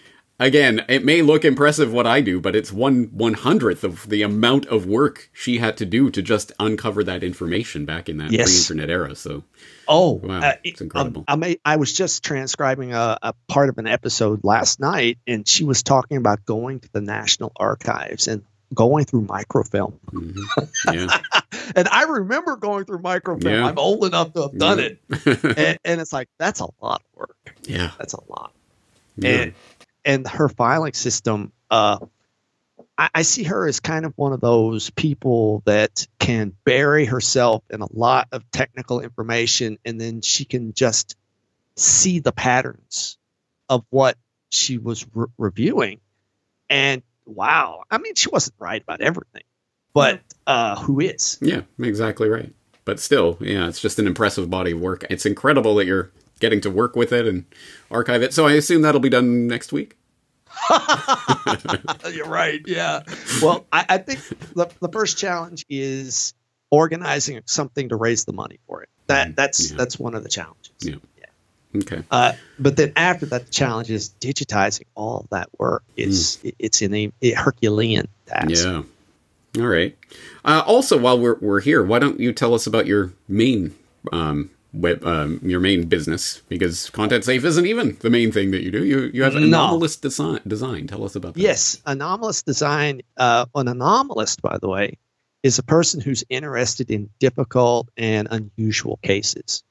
again, 0.41 0.85
it 0.89 1.05
may 1.05 1.23
look 1.23 1.45
impressive 1.45 1.93
what 1.93 2.07
I 2.07 2.21
do, 2.21 2.41
but 2.41 2.57
it's 2.57 2.73
one 2.73 3.05
one 3.13 3.35
hundredth 3.35 3.85
of 3.85 4.09
the 4.09 4.23
amount 4.23 4.67
of 4.67 4.87
work 4.87 5.31
she 5.33 5.59
had 5.59 5.77
to 5.77 5.87
do 5.87 6.11
to 6.11 6.21
just 6.23 6.51
uncover 6.59 7.05
that 7.05 7.23
information 7.23 7.85
back 7.85 8.09
in 8.09 8.17
that 8.19 8.33
Yes. 8.33 8.67
pre-internet 8.67 8.91
era. 8.91 9.15
So, 9.15 9.45
Oh, 9.87 10.13
Wow, 10.23 10.41
uh, 10.41 10.53
it's 10.65 10.81
incredible. 10.81 11.21
um, 11.21 11.25
I 11.29 11.37
may, 11.37 11.57
I 11.65 11.77
was 11.77 11.93
just 11.93 12.25
transcribing 12.25 12.93
a, 12.95 13.19
a 13.23 13.35
part 13.49 13.69
of 13.69 13.79
an 13.79 13.87
episode 13.87 14.41
last 14.45 14.81
night, 14.81 15.19
and 15.27 15.47
she 15.47 15.65
was 15.65 15.83
talking 15.83 16.17
about 16.17 16.45
going 16.45 16.81
to 16.81 16.93
the 16.93 17.01
National 17.01 17.53
Archives 17.57 18.27
and 18.29 18.43
going 18.73 19.05
through 19.05 19.23
microfilm. 19.23 19.99
mhm. 20.13 20.39
yeah, 20.95 21.19
And 21.75 21.89
I 21.89 22.05
remember 22.05 22.55
going 22.57 22.85
through 22.85 23.01
microfilm. 23.01 23.53
Yeah. 23.53 23.67
I'm 23.67 23.79
old 23.79 24.05
enough 24.05 24.33
to 24.35 24.43
have 24.43 24.57
done 24.57 24.79
Yeah. 24.79 24.85
it, 24.87 25.45
and, 25.59 25.79
and 25.85 26.01
it's 26.01 26.13
like 26.13 26.29
that's 26.39 26.61
a 26.61 26.69
lot 26.81 27.03
of 27.13 27.19
work. 27.19 27.37
yeah, 27.65 27.91
That's 27.99 28.15
a 28.15 28.21
lot. 28.31 28.53
yeah. 29.17 29.31
and 29.31 29.55
and 30.05 30.27
her 30.27 30.49
filing 30.49 30.93
system 30.93 31.53
uh 31.71 31.99
I, 32.97 33.11
I 33.17 33.23
see 33.23 33.45
her 33.45 33.67
as 33.67 33.81
kind 33.81 34.05
of 34.05 34.13
one 34.17 34.33
of 34.33 34.41
those 34.41 34.91
people 34.91 35.63
that 35.65 36.07
can 36.19 36.53
bury 36.65 37.05
herself 37.07 37.63
in 37.71 37.81
a 37.81 37.89
lot 37.93 38.29
of 38.33 38.51
technical 38.51 39.01
information 39.01 39.79
and 39.85 40.01
then 40.01 40.21
she 40.21 40.45
can 40.45 40.73
just 40.73 41.17
see 41.77 42.19
the 42.19 42.33
patterns 42.33 43.19
of 43.69 43.85
what 43.91 44.17
she 44.51 44.79
was 44.79 45.07
re- 45.15 45.27
reviewing 45.39 46.01
and 46.69 47.03
wow 47.25 47.85
i 47.91 47.99
mean 47.99 48.15
she 48.15 48.29
wasn't 48.29 48.55
right 48.59 48.83
about 48.83 49.01
everything 49.01 49.45
but 49.93 50.21
uh 50.47 50.77
who 50.77 51.01
is 51.01 51.39
Yeah, 51.41 51.63
exactly 51.81 52.29
right. 52.29 52.53
But 52.85 52.99
still, 52.99 53.37
yeah, 53.41 53.69
it's 53.69 53.81
just 53.81 53.99
an 53.99 54.07
impressive 54.07 54.51
body 54.51 54.73
of 54.73 54.81
work. 54.81 55.05
It's 55.11 55.27
incredible 55.27 55.75
that 55.77 55.87
you're 55.87 56.11
getting 56.41 56.61
to 56.63 56.71
work 56.71 56.97
with 56.97 57.13
it 57.13 57.27
and 57.27 57.45
archive 57.91 58.23
it. 58.23 58.35
So 58.35 58.47
I 58.47 58.53
assume 58.53 58.83
that'll 58.83 59.01
be 59.01 59.09
done 59.09 59.47
next 59.47 59.73
week. 59.73 59.97
You're 62.13 62.27
right. 62.27 62.61
Yeah. 62.67 63.03
Well, 63.43 63.67
I, 63.73 63.85
I 63.89 63.99
think 63.99 64.21
the, 64.55 64.69
the 64.81 64.89
first 64.89 65.19
challenge 65.19 65.65
is 65.69 66.35
organizing 66.71 67.41
something 67.47 67.89
to 67.91 67.97
raise 67.97 68.25
the 68.25 68.33
money 68.33 68.59
for 68.67 68.83
it. 68.83 68.89
That 69.07 69.37
that's 69.37 69.69
Mm, 69.69 69.71
Yeah. 69.73 69.77
that's 69.79 69.99
one 69.99 70.15
of 70.15 70.23
the 70.23 70.29
challenges. 70.29 70.73
Yeah. 70.81 70.97
Okay. 71.77 72.03
Uh, 72.11 72.33
but 72.59 72.77
then 72.77 72.93
after 72.97 73.27
that, 73.27 73.47
the 73.47 73.53
challenge 73.53 73.91
is 73.91 74.13
digitizing 74.21 74.87
all 74.97 75.27
that 75.31 75.49
work. 75.59 75.85
It's 75.97 76.39
it's 76.59 76.83
in 76.83 76.93
a, 76.95 77.13
a 77.23 77.31
Herculean 77.33 78.09
task. 78.27 78.49
Mm. 78.49 78.85
Yeah. 79.55 79.63
All 79.63 79.69
right. 79.69 79.97
Uh, 80.45 80.63
also, 80.67 80.99
while 80.99 81.19
we're 81.19 81.37
we're 81.41 81.61
here, 81.61 81.85
why 81.85 81.99
don't 82.01 82.19
you 82.19 82.33
tell 82.33 82.55
us 82.55 82.67
about 82.67 82.87
your 82.87 83.13
main 83.29 83.75
um, 84.13 84.51
web, 84.73 85.05
um, 85.05 85.41
your 85.43 85.61
main 85.61 85.87
business? 85.87 86.43
Because 86.49 86.91
Content 86.91 87.25
Safe 87.25 87.45
isn't 87.45 87.67
even 87.67 87.97
the 88.01 88.11
main 88.11 88.33
thing 88.33 88.51
that 88.53 88.63
you 88.63 88.71
do. 88.71 88.85
You 88.85 89.11
you 89.13 89.23
have 89.23 89.35
No. 89.35 89.43
anomalous 89.43 89.97
design. 89.97 90.41
Design. 90.47 90.87
Tell 90.87 91.05
us 91.05 91.17
about 91.17 91.35
that. 91.35 91.41
Yes, 91.41 91.81
anomalous 91.87 92.43
design. 92.43 93.03
Uh, 93.17 93.47
an 93.55 93.67
anomalist, 93.67 94.41
by 94.43 94.59
the 94.59 94.69
way, 94.69 94.99
is 95.43 95.59
a 95.59 95.63
person 95.63 96.01
who's 96.01 96.25
interested 96.29 96.91
in 96.91 97.11
difficult 97.19 97.89
and 97.97 98.29
unusual 98.31 98.99
cases. 99.03 99.63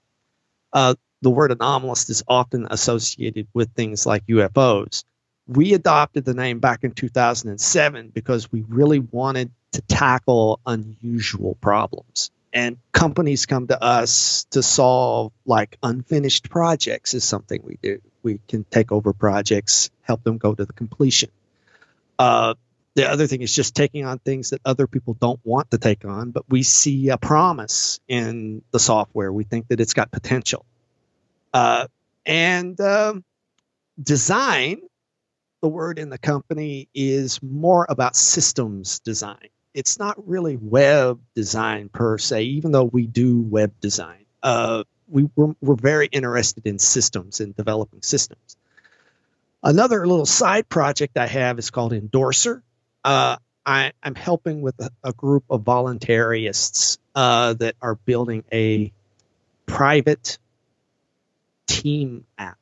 Uh, 0.73 0.95
the 1.21 1.29
word 1.29 1.51
anomalous 1.51 2.09
is 2.09 2.23
often 2.27 2.67
associated 2.69 3.47
with 3.53 3.71
things 3.73 4.05
like 4.05 4.25
UFOs. 4.27 5.03
We 5.47 5.73
adopted 5.73 6.25
the 6.25 6.33
name 6.33 6.59
back 6.59 6.83
in 6.83 6.91
2007 6.91 8.09
because 8.13 8.51
we 8.51 8.63
really 8.67 8.99
wanted 8.99 9.51
to 9.73 9.81
tackle 9.81 10.59
unusual 10.65 11.55
problems. 11.61 12.31
And 12.51 12.77
companies 12.91 13.45
come 13.45 13.67
to 13.67 13.81
us 13.81 14.45
to 14.51 14.63
solve 14.63 15.31
like 15.45 15.77
unfinished 15.83 16.49
projects, 16.49 17.13
is 17.13 17.23
something 17.23 17.61
we 17.63 17.77
do. 17.81 18.01
We 18.23 18.39
can 18.47 18.63
take 18.63 18.91
over 18.91 19.13
projects, 19.13 19.91
help 20.01 20.23
them 20.23 20.37
go 20.37 20.55
to 20.55 20.65
the 20.65 20.73
completion. 20.73 21.29
Uh, 22.17 22.55
the 22.95 23.09
other 23.09 23.27
thing 23.27 23.41
is 23.41 23.53
just 23.53 23.75
taking 23.75 24.03
on 24.05 24.19
things 24.19 24.49
that 24.49 24.61
other 24.65 24.87
people 24.87 25.13
don't 25.13 25.39
want 25.43 25.71
to 25.71 25.77
take 25.77 26.05
on, 26.05 26.31
but 26.31 26.43
we 26.49 26.63
see 26.63 27.09
a 27.09 27.17
promise 27.17 27.99
in 28.07 28.63
the 28.71 28.79
software. 28.79 29.31
We 29.31 29.43
think 29.43 29.67
that 29.67 29.79
it's 29.79 29.93
got 29.93 30.11
potential. 30.11 30.65
Uh, 31.53 31.87
and 32.25 32.79
um, 32.81 33.23
design, 34.01 34.81
the 35.61 35.69
word 35.69 35.99
in 35.99 36.09
the 36.09 36.17
company 36.17 36.89
is 36.93 37.41
more 37.41 37.85
about 37.87 38.15
systems 38.15 38.99
design. 38.99 39.49
It's 39.73 39.99
not 39.99 40.27
really 40.27 40.57
web 40.57 41.19
design 41.35 41.89
per 41.89 42.17
se, 42.17 42.43
even 42.43 42.71
though 42.71 42.85
we 42.85 43.05
do 43.05 43.41
web 43.41 43.73
design. 43.79 44.25
Uh, 44.41 44.83
we, 45.07 45.29
we're, 45.35 45.53
we're 45.61 45.75
very 45.75 46.07
interested 46.07 46.65
in 46.65 46.79
systems 46.79 47.39
and 47.39 47.55
developing 47.55 48.01
systems. 48.01 48.57
Another 49.61 50.07
little 50.07 50.25
side 50.25 50.69
project 50.69 51.17
I 51.17 51.27
have 51.27 51.59
is 51.59 51.69
called 51.69 51.91
Endorser. 51.91 52.61
Uh, 53.03 53.37
I, 53.65 53.91
I'm 54.01 54.15
helping 54.15 54.61
with 54.61 54.79
a, 54.79 54.89
a 55.03 55.13
group 55.13 55.43
of 55.49 55.61
voluntarists 55.61 56.97
uh, 57.13 57.53
that 57.53 57.75
are 57.81 57.95
building 57.95 58.43
a 58.51 58.91
private 59.65 60.37
team 61.67 62.25
app. 62.37 62.57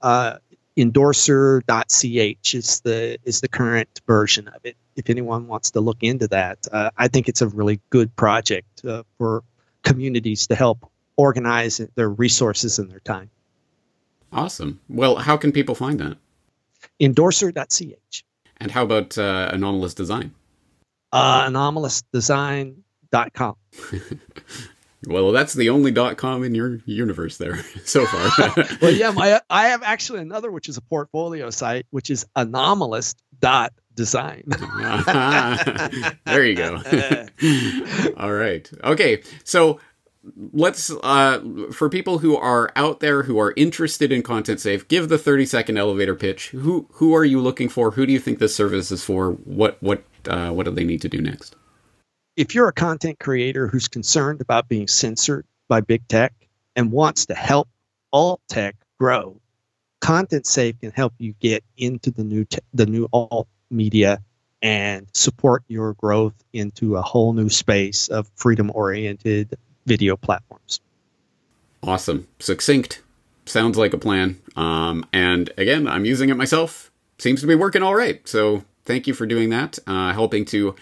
Uh, 0.00 0.36
endorser.ch 0.76 2.54
is 2.54 2.80
the 2.80 3.18
is 3.24 3.40
the 3.40 3.48
current 3.48 4.00
version 4.06 4.48
of 4.48 4.64
it. 4.64 4.76
If 4.94 5.10
anyone 5.10 5.46
wants 5.46 5.72
to 5.72 5.80
look 5.80 6.02
into 6.02 6.28
that, 6.28 6.66
uh, 6.70 6.90
I 6.96 7.08
think 7.08 7.28
it's 7.28 7.42
a 7.42 7.48
really 7.48 7.80
good 7.90 8.14
project 8.16 8.84
uh, 8.84 9.02
for 9.18 9.42
communities 9.82 10.46
to 10.48 10.54
help 10.54 10.90
organize 11.16 11.80
their 11.94 12.08
resources 12.08 12.78
and 12.78 12.90
their 12.90 13.00
time. 13.00 13.30
Awesome. 14.32 14.80
Well, 14.88 15.16
how 15.16 15.36
can 15.36 15.52
people 15.52 15.74
find 15.74 16.00
that? 16.00 16.16
Endorser.ch. 17.00 18.24
And 18.58 18.70
how 18.70 18.84
about 18.84 19.18
uh, 19.18 19.50
anomalous 19.52 19.94
design? 19.94 20.32
Uh, 21.12 21.48
anomalousdesign.com. 21.48 23.56
Well, 25.06 25.32
that's 25.32 25.54
the 25.54 25.70
only 25.70 25.90
dot 25.90 26.16
.com 26.16 26.44
in 26.44 26.54
your 26.54 26.80
universe 26.86 27.36
there 27.36 27.62
so 27.84 28.06
far. 28.06 28.64
Well, 28.80 28.92
yeah, 28.92 29.10
my 29.10 29.40
I 29.50 29.68
have 29.68 29.82
actually 29.82 30.20
another 30.20 30.50
which 30.50 30.68
is 30.68 30.76
a 30.76 30.82
portfolio 30.82 31.50
site, 31.50 31.86
which 31.90 32.10
is 32.10 32.26
anomalous.design. 32.34 34.42
there 36.24 36.46
you 36.46 36.56
go. 36.56 36.80
All 38.16 38.32
right. 38.32 38.70
Okay. 38.84 39.22
So 39.44 39.80
let's 40.52 40.90
uh 40.90 41.40
for 41.72 41.88
people 41.88 42.18
who 42.18 42.36
are 42.36 42.72
out 42.74 42.98
there 43.00 43.22
who 43.22 43.38
are 43.38 43.54
interested 43.56 44.10
in 44.10 44.22
content 44.22 44.58
safe 44.58 44.88
give 44.88 45.08
the 45.08 45.18
30 45.18 45.46
second 45.46 45.78
elevator 45.78 46.16
pitch 46.16 46.48
who 46.48 46.88
who 46.94 47.14
are 47.14 47.24
you 47.24 47.40
looking 47.40 47.68
for 47.68 47.92
who 47.92 48.04
do 48.04 48.12
you 48.12 48.18
think 48.18 48.40
this 48.40 48.52
service 48.52 48.90
is 48.90 49.04
for 49.04 49.34
what 49.44 49.80
what 49.80 50.02
uh 50.28 50.50
what 50.50 50.64
do 50.64 50.72
they 50.72 50.82
need 50.82 51.00
to 51.00 51.08
do 51.08 51.20
next 51.20 51.54
if 52.36 52.54
you're 52.54 52.68
a 52.68 52.72
content 52.72 53.18
creator 53.18 53.66
who's 53.66 53.88
concerned 53.88 54.40
about 54.40 54.68
being 54.68 54.88
censored 54.88 55.46
by 55.68 55.80
big 55.80 56.06
tech 56.06 56.34
and 56.76 56.92
wants 56.92 57.26
to 57.26 57.34
help 57.34 57.68
alt 58.12 58.40
tech 58.48 58.76
grow, 58.98 59.40
Content 60.00 60.46
Safe 60.46 60.78
can 60.78 60.92
help 60.92 61.14
you 61.18 61.34
get 61.40 61.64
into 61.76 62.10
the 62.10 62.22
new 62.22 62.44
te- 62.44 62.58
the 62.74 62.86
new 62.86 63.08
alt 63.12 63.48
media 63.70 64.22
and 64.62 65.08
support 65.14 65.64
your 65.68 65.94
growth 65.94 66.34
into 66.52 66.96
a 66.96 67.02
whole 67.02 67.32
new 67.32 67.48
space 67.48 68.08
of 68.08 68.30
freedom 68.36 68.70
oriented 68.74 69.56
video 69.86 70.16
platforms. 70.16 70.80
awesome. 71.82 72.26
Succinct. 72.38 73.02
Sounds 73.46 73.76
like 73.78 73.94
a 73.94 73.98
plan. 73.98 74.40
Um 74.56 75.04
and 75.12 75.50
again 75.56 75.86
i'm 75.88 76.04
using 76.04 76.28
it 76.28 76.36
myself. 76.36 76.90
Seems 77.18 77.40
to 77.40 77.46
be 77.46 77.54
working 77.54 77.82
all 77.82 77.94
right. 77.94 78.26
So 78.28 78.64
thank 78.84 79.06
you 79.06 79.14
for 79.14 79.26
doing 79.26 79.50
that. 79.50 79.78
Uh 79.86 80.12
helping 80.12 80.44
to 80.46 80.74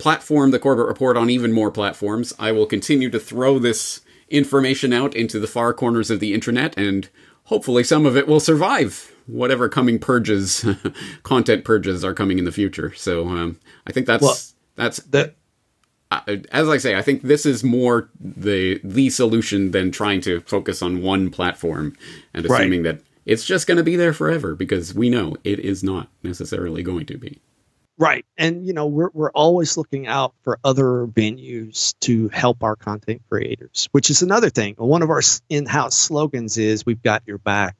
platform 0.00 0.50
the 0.50 0.58
Corbett 0.58 0.86
Report 0.86 1.16
on 1.16 1.30
even 1.30 1.52
more 1.52 1.70
platforms. 1.70 2.32
I 2.38 2.52
will 2.52 2.66
continue 2.66 3.10
to 3.10 3.20
throw 3.20 3.58
this 3.58 4.00
information 4.28 4.92
out 4.92 5.14
into 5.14 5.38
the 5.38 5.46
far 5.46 5.72
corners 5.74 6.10
of 6.10 6.20
the 6.20 6.32
internet, 6.34 6.76
and 6.78 7.08
hopefully 7.44 7.84
some 7.84 8.06
of 8.06 8.16
it 8.16 8.26
will 8.28 8.40
survive 8.40 9.12
whatever 9.26 9.68
coming 9.68 9.98
purges, 9.98 10.64
content 11.22 11.64
purges 11.64 12.04
are 12.04 12.14
coming 12.14 12.38
in 12.38 12.44
the 12.44 12.52
future. 12.52 12.92
So 12.94 13.28
um, 13.28 13.58
I 13.86 13.92
think 13.92 14.06
that's 14.06 14.22
Well, 14.22 14.36
that's 14.76 14.98
that. 15.10 15.36
uh, 16.10 16.20
as 16.50 16.68
I 16.68 16.78
say, 16.78 16.96
I 16.96 17.02
think 17.02 17.22
this 17.22 17.44
is 17.46 17.62
more 17.62 18.08
the 18.18 18.80
the 18.82 19.10
solution 19.10 19.70
than 19.72 19.90
trying 19.92 20.20
to 20.22 20.40
focus 20.42 20.82
on 20.82 21.02
one 21.02 21.30
platform 21.30 21.96
and 22.34 22.48
Right. 22.48 22.60
assuming 22.62 22.82
that 22.84 23.00
it's 23.26 23.44
just 23.44 23.66
going 23.66 23.78
to 23.78 23.84
be 23.84 23.96
there 23.96 24.12
forever 24.12 24.54
because 24.54 24.94
we 24.94 25.10
know 25.10 25.36
it 25.44 25.60
is 25.60 25.84
not 25.84 26.08
necessarily 26.22 26.82
going 26.82 27.06
to 27.06 27.18
be. 27.18 27.40
Right. 28.00 28.24
And 28.38 28.66
you 28.66 28.72
know, 28.72 28.86
we're 28.86 29.10
we're 29.12 29.30
always 29.30 29.76
looking 29.76 30.06
out 30.06 30.32
for 30.40 30.58
other 30.64 31.06
venues 31.06 31.94
to 32.00 32.30
help 32.30 32.64
our 32.64 32.74
content 32.74 33.20
creators, 33.28 33.90
which 33.92 34.08
is 34.08 34.22
another 34.22 34.48
thing. 34.48 34.74
One 34.78 35.02
of 35.02 35.10
our 35.10 35.20
in-house 35.50 35.98
slogans 35.98 36.56
is 36.56 36.86
we've 36.86 37.02
got 37.02 37.22
your 37.26 37.36
back. 37.36 37.76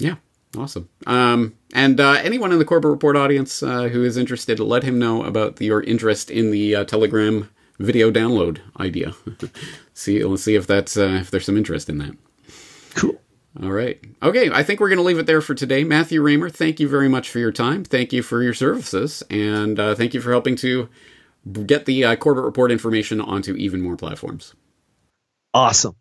Yeah, 0.00 0.16
awesome. 0.56 0.88
Um, 1.06 1.54
and 1.72 2.00
uh, 2.00 2.14
anyone 2.14 2.50
in 2.50 2.58
the 2.58 2.64
Corbett 2.64 2.90
Report 2.90 3.16
audience 3.16 3.62
uh, 3.62 3.82
who 3.84 4.02
is 4.02 4.16
interested, 4.16 4.58
let 4.58 4.82
him 4.82 4.98
know 4.98 5.22
about 5.22 5.60
your 5.60 5.80
interest 5.80 6.28
in 6.28 6.50
the 6.50 6.74
uh, 6.74 6.84
Telegram 6.84 7.48
video 7.78 8.10
download 8.10 8.58
idea. 8.80 9.14
see, 9.94 10.24
let's 10.24 10.42
see 10.42 10.56
if 10.56 10.66
that's 10.66 10.96
uh, 10.96 11.18
if 11.20 11.30
there's 11.30 11.46
some 11.46 11.56
interest 11.56 11.88
in 11.88 11.98
that. 11.98 12.16
Cool. 12.96 13.14
All 13.60 13.72
right. 13.72 13.98
Okay, 14.22 14.50
I 14.50 14.62
think 14.62 14.78
we're 14.78 14.88
going 14.88 14.98
to 14.98 15.04
leave 15.04 15.18
it 15.18 15.26
there 15.26 15.40
for 15.40 15.54
today. 15.54 15.82
Matthew 15.82 16.22
Raymer, 16.22 16.50
thank 16.50 16.78
you 16.78 16.88
very 16.88 17.08
much 17.08 17.28
for 17.28 17.38
your 17.38 17.50
time. 17.50 17.82
Thank 17.82 18.12
you 18.12 18.22
for 18.22 18.42
your 18.42 18.54
services, 18.54 19.22
and 19.30 19.80
uh, 19.80 19.94
thank 19.94 20.14
you 20.14 20.20
for 20.20 20.30
helping 20.30 20.54
to 20.56 20.88
get 21.66 21.86
the 21.86 22.04
uh, 22.04 22.16
Report 22.16 22.70
information 22.70 23.20
onto 23.20 23.54
even 23.54 23.80
more 23.80 23.96
platforms. 23.96 24.54
Awesome. 25.54 25.96